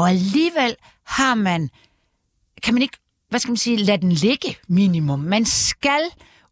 [0.00, 1.70] og alligevel har man,
[2.62, 2.96] kan man ikke,
[3.28, 5.18] hvad skal man sige, lade den ligge minimum.
[5.18, 6.02] Man skal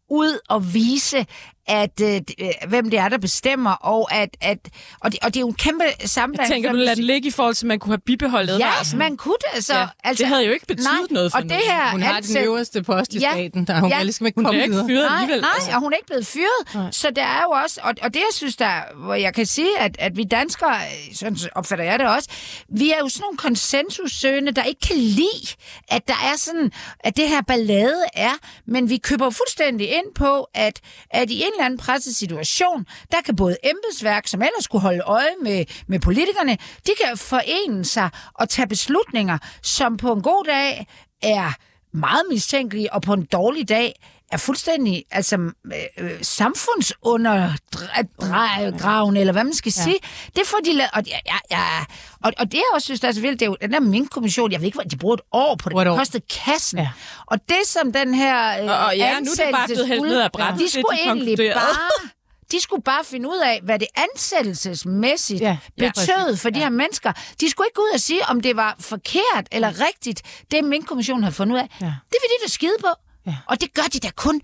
[0.09, 1.25] ud og vise,
[1.69, 2.21] at øh,
[2.67, 4.57] hvem det er, der bestemmer, og at, at
[4.99, 6.49] og, det, og det er jo en kæmpe sammenhæng.
[6.49, 8.55] Jeg tænker, du lader den ligge i forhold til, at man kunne have bibeholdt Ja,
[8.55, 8.99] advarslen.
[8.99, 9.55] man kunne det.
[9.55, 12.01] Altså, Ja, altså, det havde jo ikke betydet nej, noget for og det her Hun
[12.01, 15.09] har den øverste post i staten, der hun ja, skal ikke komme videre.
[15.09, 16.73] nej, Nej, og hun er ikke blevet fyret.
[16.75, 16.91] Nej.
[16.91, 19.79] Så der er jo også, og, og det jeg synes, der, hvor jeg kan sige,
[19.79, 22.29] at, at vi danskere, øh, sådan opfatter jeg det også,
[22.69, 25.55] vi er jo sådan nogle konsensussøgende, der ikke kan lide,
[25.87, 28.31] at der er sådan, at det her ballade er,
[28.67, 30.79] men vi køber fuldstændig ind på, at,
[31.11, 35.35] at i en eller anden pressesituation, der kan både embedsværk, som ellers skulle holde øje
[35.43, 36.57] med, med politikerne,
[36.87, 40.87] de kan forene sig og tage beslutninger, som på en god dag
[41.21, 41.53] er
[41.93, 43.93] meget mistænkelige, og på en dårlig dag
[44.31, 45.51] er fuldstændig altså,
[45.97, 49.81] øh, samfundsundergravende, eller hvad man skal Ja.
[49.81, 49.83] ja.
[49.83, 49.99] sige.
[50.35, 51.63] Det får de lavet, og, ja, ja, ja.
[52.23, 53.79] og, og det jeg også synes, der er så vildt, det er jo den der
[53.79, 56.79] minkkommission, jeg ved ikke, hvad de bruger et år på det, det kostede kassen.
[56.79, 56.89] Ja.
[57.25, 60.03] Og det som den her øh, Og- og ja, nu er det bare blevet hældt
[60.03, 61.75] ned ad brættet, de det skulle de egentlig bare
[62.51, 66.59] de skulle bare finde ud af, hvad det ansættelsesmæssigt Ja, ja, ja, betød for de
[66.59, 67.11] her mennesker.
[67.41, 70.21] De skulle ikke gå ud og sige, om det var forkert eller rigtigt,
[70.51, 71.67] det Minkkommissionen havde fundet ud af.
[71.81, 71.85] Ja.
[71.85, 72.87] Det vil de da skide på.
[73.27, 73.35] Ja.
[73.47, 74.41] Og det gør de da kun,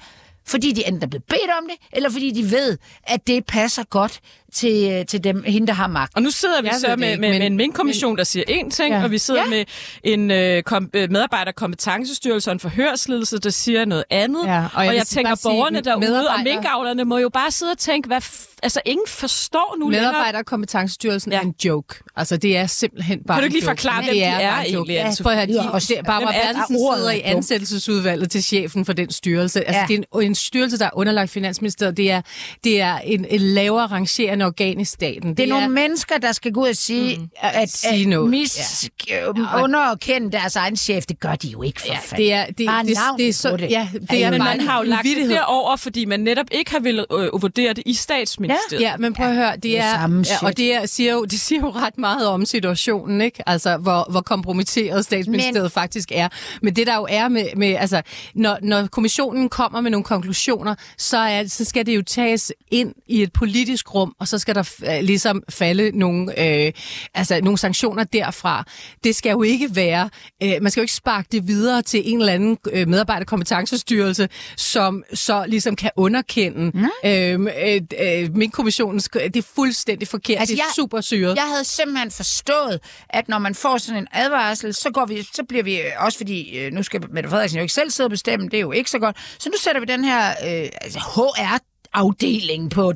[0.47, 3.83] fordi de enten er blevet bedt om det, eller fordi de ved, at det passer
[3.83, 4.19] godt
[4.53, 6.15] til, øh, til dem, hende, der har magt.
[6.15, 8.43] Og nu sidder vi Jeg så med, ikke, med, men- med en minkkommission, der siger
[8.49, 9.03] én ting, Ja.
[9.03, 9.49] og vi sidder Ja.
[9.49, 9.65] med
[10.03, 14.43] en øh, kom, øh, medarbejderkompetencestyrelse og en forhørsledelse, der siger noget andet.
[14.45, 17.17] Ja, og jeg og jeg, og tænker, bare sige, borgerne derude og medarbejder- minkavlerne må
[17.17, 18.21] jo bare sidde og tænke, hvad
[18.65, 20.11] altså ingen forstår nu længere.
[20.11, 21.37] Medarbejderkompetencestyrelsen ja.
[21.37, 21.41] Ja.
[21.41, 21.95] er en joke.
[22.15, 24.69] Altså, det er simpelthen bare Kan du ikke lige forklare, Det hvem de er joke.
[24.69, 25.23] egentlig, Ja, Anne-Sophie?
[25.23, 28.31] prøv at høre, Det lyder de, også- det, Barbara er- Bertelsen sidder i er ansættelsesudvalget
[28.31, 29.59] til chefen for den styrelse.
[29.67, 29.85] Altså, Ja.
[29.87, 31.97] det er en, en styrelse, der er underlagt Finansministeriet.
[31.97, 32.21] Det er,
[32.63, 35.37] det er en, en lavere rangerende organ i staten.
[35.37, 38.29] Det er nogle mennesker, der skal gå ud og sige, mm, at, sige at noget.
[38.29, 39.15] mis, Ja.
[39.15, 39.63] ja.
[39.63, 41.05] underkende deres egen chef.
[41.05, 42.17] Det gør de jo ikke for Ja, fanden.
[42.25, 43.69] det er- det- Bare det- det er så- det.
[43.71, 46.79] ja, det er men man har jo lagt det derover, fordi man netop ikke har
[46.79, 48.54] ville øh, vurdere det i statsministeriet.
[48.79, 50.57] Ja, men prøv at høre, det det er er, samme ja, og shit.
[50.57, 53.49] det, er, siger jo, det siger jo ret meget om situationen, ikke?
[53.49, 56.29] Altså, hvor, hvor kompromitteret statsministeriet men, faktisk er.
[56.61, 58.01] Men det der jo er med, med altså,
[58.35, 62.93] når, når kommissionen kommer med nogle konklusioner, så, er, så skal det jo tages ind
[63.07, 66.71] i et politisk rum, og så skal der øh, ligesom falde nogle, øh,
[67.13, 68.63] altså, nogle sanktioner derfra.
[69.03, 70.09] Det skal jo ikke være,
[70.43, 75.03] øh, man skal jo ikke sparke det videre til en eller anden øh, medarbejderkompetencestyrelse, som
[75.13, 76.85] så ligesom kan underkende mm.
[77.05, 81.35] øh, øh, øh, min kommissionens, det er fuldstændig forkert, altså, det er super syret.
[81.35, 82.79] Jeg havde simpelthen forstået,
[83.09, 86.17] at når man får sådan en advarsel, så, går vi, så bliver vi, øh, også
[86.17, 88.71] fordi, øh, nu skal Mette Frederiksen jo ikke selv sidde og bestemme, det er jo
[88.71, 92.93] ikke så godt, så nu sætter vi den her øh, altså HR-afdeling på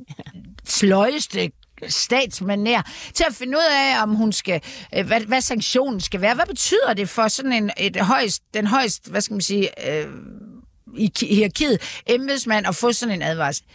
[0.66, 1.52] sløjeste
[1.86, 2.82] statsmanér
[3.14, 4.62] til at finde ud af, om hun skal,
[4.98, 6.36] øh, hvad, hvad sanktionen skal være.
[6.36, 10.08] Hvad betyder det for sådan en, et højst, den højst, hvad skal man sige, øh,
[10.98, 13.66] i ki- hierarkiet, embedsmand at få sådan en advarsel?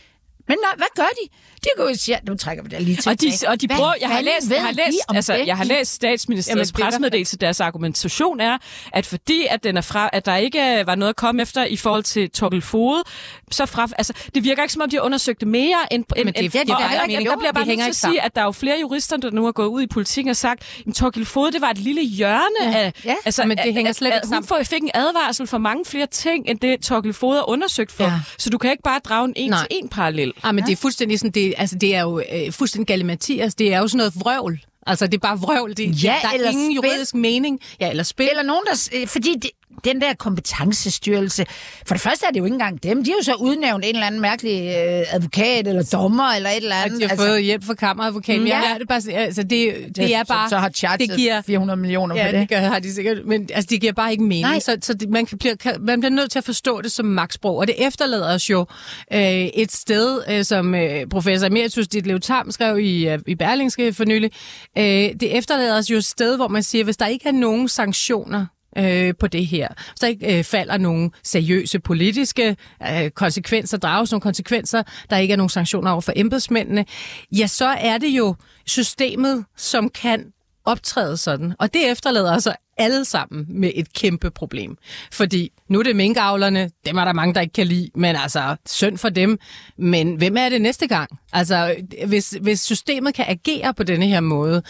[0.48, 1.28] Men nej, hvad gør de?
[1.64, 4.08] De går og siger, nu trækker vi det lige Og de, og de bruger, jeg
[4.08, 5.46] har læst, jeg har læst, altså, det?
[5.46, 7.36] jeg har læst statsministeriets det er pressemeddelelse.
[7.38, 8.58] Deres argumentation er,
[8.92, 11.76] at fordi at, den er fra, at der ikke var noget at komme efter i
[11.76, 13.02] forhold til Torkel Fode,
[13.50, 16.04] så fra, altså, det virker ikke som om, de har undersøgt det mere end...
[16.16, 17.28] end, det- end det og- ikke og mening.
[17.28, 19.30] Der bliver Det bare nødt til at sige, at der er jo flere jurister, der
[19.30, 22.02] nu har gået ud i politikken og sagt, at Torkel Fode, det var et lille
[22.02, 22.78] hjørne Ja.
[22.78, 22.92] af...
[23.04, 24.48] Ja, altså, men det hænger slet ikke Hun sammen.
[24.48, 28.04] får- fik en advarsel for mange flere ting, end det Torkel Fode er undersøgt for.
[28.04, 28.12] Ja.
[28.38, 29.58] Så du kan ikke bare drage en en Nej.
[29.58, 30.32] til en parallel.
[30.42, 33.54] Ah, men det er fuldstændig sådan, det, altså, det er jo øh, fuldstændig galimatias.
[33.54, 34.60] Det er jo sådan noget vrøvl.
[34.86, 35.76] Altså, det er bare vrøvl.
[35.76, 36.74] Det, Ja, der er ingen spil.
[36.74, 37.60] juridisk mening.
[37.80, 38.28] Ja, eller spil.
[38.30, 38.88] Eller nogen, der...
[38.94, 39.50] øh, Fordi det,
[39.84, 41.46] den der kompetencestyrelse...
[41.86, 43.04] For det første er det jo ikke engang dem.
[43.04, 46.56] De har jo så udnævnt en eller anden mærkelig øh, advokat eller dommer eller et
[46.56, 47.00] eller Og andet.
[47.00, 48.40] de har fået hjælp fra kammeradvokaten.
[48.40, 48.56] Mm, Ja.
[48.58, 50.48] Jeg, det, er bare, altså, det, det er som bare...
[50.48, 52.40] så har chartet det giver, 400 millioner ja, på det.
[52.40, 53.16] det gør, har de sikkert.
[53.26, 54.42] Men altså, det giver bare ikke mening.
[54.42, 54.58] Nej.
[54.58, 57.06] Så, så det, man, kan, bliver, kan, man bliver nødt til at forstå det som
[57.06, 57.56] magtsprog.
[57.56, 58.66] Og det efterlader os jo
[59.12, 63.92] øh, et sted, øh, som øh, professor Emeritus Ditlev Tam skrev i, øh, i Berlingske
[63.92, 64.30] for nylig.
[64.78, 67.68] Øh, det efterlader os jo et sted, hvor man siger, hvis der ikke er nogen
[67.68, 68.46] sanktioner
[68.78, 69.68] øh, på det her.
[69.96, 75.36] Så ikke øh, falder nogle seriøse politiske øh, konsekvenser, drages nogle konsekvenser, der ikke er
[75.36, 76.84] nogen sanktioner over for embedsmændene,
[77.32, 78.34] ja, så er det jo
[78.66, 80.32] systemet, som kan
[80.64, 81.54] optræde sådan.
[81.58, 84.76] Og det efterlader altså alle sammen med et kæmpe problem.
[85.12, 88.56] Fordi nu er det minkavlerne, dem er der mange, der ikke kan lide, men altså,
[88.66, 89.38] synd for dem.
[89.78, 91.08] Men hvem er det næste gang?
[91.32, 91.74] Altså,
[92.06, 94.62] hvis, hvis systemet kan agere på denne her måde,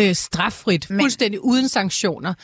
[0.00, 2.34] øh, straffrit, men, fuldstændig uden sanktioner,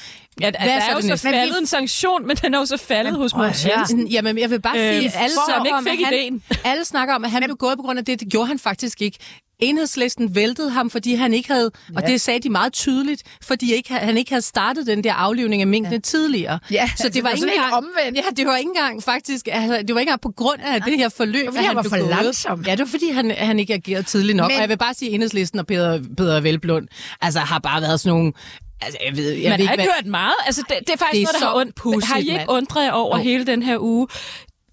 [0.40, 1.28] Ja, der, der hvad er så jo det så næste?
[1.28, 3.66] faldet en sanktion, men den er jo så faldet hos prøv at Mogens.
[3.90, 4.08] Jensen.
[4.08, 6.42] Jamen, jeg vil bare Øhm, sige, alle som snakker, ikke om, fik at han, ideen.
[6.64, 8.20] alle snakker om, at han blev gået på grund af det.
[8.20, 9.18] Det gjorde han faktisk ikke.
[9.61, 12.06] Enhedslisten væltede ham, fordi han ikke havde, og Ja.
[12.06, 15.68] det sagde de meget tydeligt, fordi ikke, han ikke havde startet den der aflivning af
[15.68, 16.00] minkene ja.
[16.00, 16.59] tidligere.
[16.70, 18.16] Ja, så det var det ikke var sådan engang, omvendt.
[18.18, 20.96] Ja, det var ikke engang faktisk, altså, det var ikke engang på grund af det
[20.98, 22.09] her forløb, fordi at han var blev for gået.
[22.09, 22.62] langsom.
[22.66, 24.48] Ja, det var fordi, han, han ikke agerede tidligt nok.
[24.50, 26.88] Men- Og jeg vil bare sige, at Enhedslisten og Peter, Peter Velblund
[27.20, 28.32] altså, har bare været sådan nogle...
[28.82, 30.34] Altså, jeg ved, jeg Man ved har ikke hvad- hørt meget.
[30.46, 31.74] Altså, det, det er faktisk Det er noget, der har ondt.
[31.74, 33.22] pudsigt, Har I ikke undret jer over Jo.
[33.22, 34.09] hele den her uge?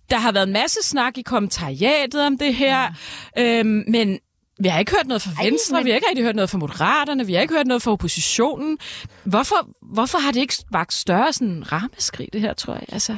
[0.09, 2.93] Der har været en masse snak i kommentariatet om det her,
[3.37, 4.17] øhm, men
[4.59, 6.49] vi har ikke hørt noget fra Ej, Venstre, men- vi har ikke rigtig hørt noget
[6.49, 8.77] fra Moderaterne, vi har ikke hørt noget fra oppositionen.
[9.23, 12.83] Hvorfor, hvorfor har det ikke vagt større sådan rammeskrig, det her, tror jeg?
[12.89, 13.17] Altså,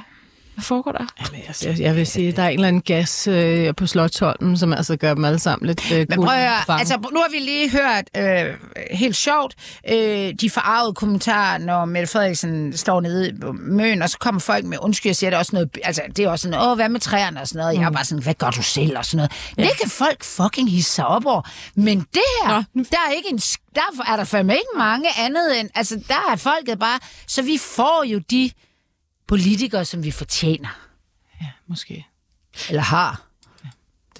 [0.57, 1.05] hvad foregår der?
[1.19, 3.87] Jamen, altså, jeg, jeg vil sige, at der er en eller anden gas øh, på
[3.87, 7.19] Slottholmen, som altså gør dem alle sammen lidt øh, Men prøv at høre, altså nu
[7.19, 8.55] har vi lige hørt, øh,
[8.91, 9.55] helt sjovt,
[9.91, 14.65] øh, de forarvede kommentarer, når Mette Frederiksen står nede på møen, og så kommer folk
[14.65, 16.89] med undskyld, og siger det er også noget, altså det er også sådan, åh, hvad
[16.89, 17.75] med træerne og sådan noget.
[17.75, 17.81] Mm.
[17.81, 19.31] Jeg er bare sådan, hvad gør du selv og sådan noget.
[19.57, 19.63] Ja.
[19.63, 21.41] Det kan folk fucking hisse sig op over.
[21.75, 22.83] Men det her, Nå.
[22.91, 23.37] der er ikke en,
[23.75, 27.57] der er der fandme ikke mange andet end, altså der er folket bare, så vi
[27.57, 28.51] får jo de
[29.27, 30.87] politikere, som vi fortjener.
[31.67, 32.05] Måske.
[32.69, 33.21] Eller har.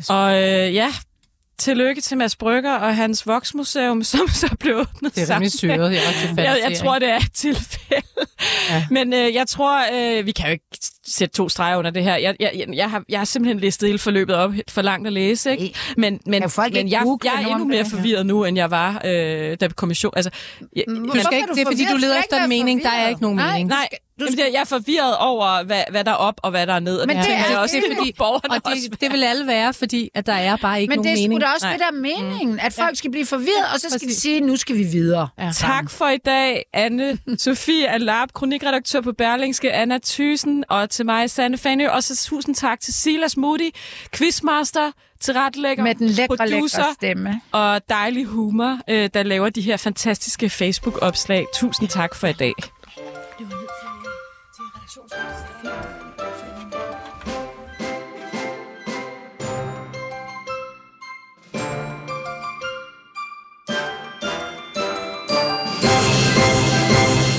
[0.10, 0.94] Og øh, ja,
[1.58, 5.92] tillykke til Mads Brygger og hans voksmuseum, som så blev åbnet Det er rimelig syret,
[5.94, 6.02] jeg
[6.38, 8.08] er jeg, jeg tror, det er et tilfælde.
[8.70, 8.86] Ja.
[8.92, 10.66] Men øh, jeg tror, øh, vi kan jo ikke
[11.08, 12.16] sætte to streger under det her.
[12.16, 15.14] Jeg, jeg, jeg, jeg, har, jeg har simpelthen listet hele forløbet op for langt at
[15.14, 15.52] læse.
[15.52, 15.80] Ikke?
[15.98, 19.02] Men, men, Kan folk men jeg, jeg er endnu mere forvirret nu, end jeg var,
[19.06, 20.14] øh, da kommission...
[20.16, 20.32] Altså,
[20.76, 22.84] jeg, Du man- skal ikke, det er fordi, du leder efter en mening.
[22.84, 23.88] Der er ikke nogen Nej,
[24.20, 24.38] du skal...
[24.38, 27.06] Jamen, jeg er forvirret over, hvad, hvad der er op og hvad der er ned.
[27.06, 29.74] Men det, det er, også, det, fordi borgerne og det, også det vil alle være,
[29.74, 31.30] fordi at der er bare ikke Men nogen mening.
[31.30, 31.74] Men det er sgu da også Nej.
[31.74, 32.32] det der mm.
[32.32, 32.96] meningen, at folk ja.
[32.96, 34.16] skal blive forvirret, og så skal Præcis.
[34.16, 35.28] de sige, nu skal vi videre.
[35.40, 35.52] Ja.
[35.54, 41.30] Tak for i dag, Anne Sofie Alarp, kronikredaktør på Berlingske, Anna Thysen, og til mig,
[41.30, 43.70] Sanne Fanø, og så tusind tak til Silas Moody,
[44.16, 44.92] quizmaster,
[45.22, 47.42] tilrettelægger, Med den lækre, producer stemme.
[47.52, 51.46] og dejlig humor, øh, der laver de her fantastiske Facebook-opslag.
[51.54, 52.54] Tusind tak for i dag.
[53.40, 53.77] Det var
[54.98, 55.97] Schonungsdienst.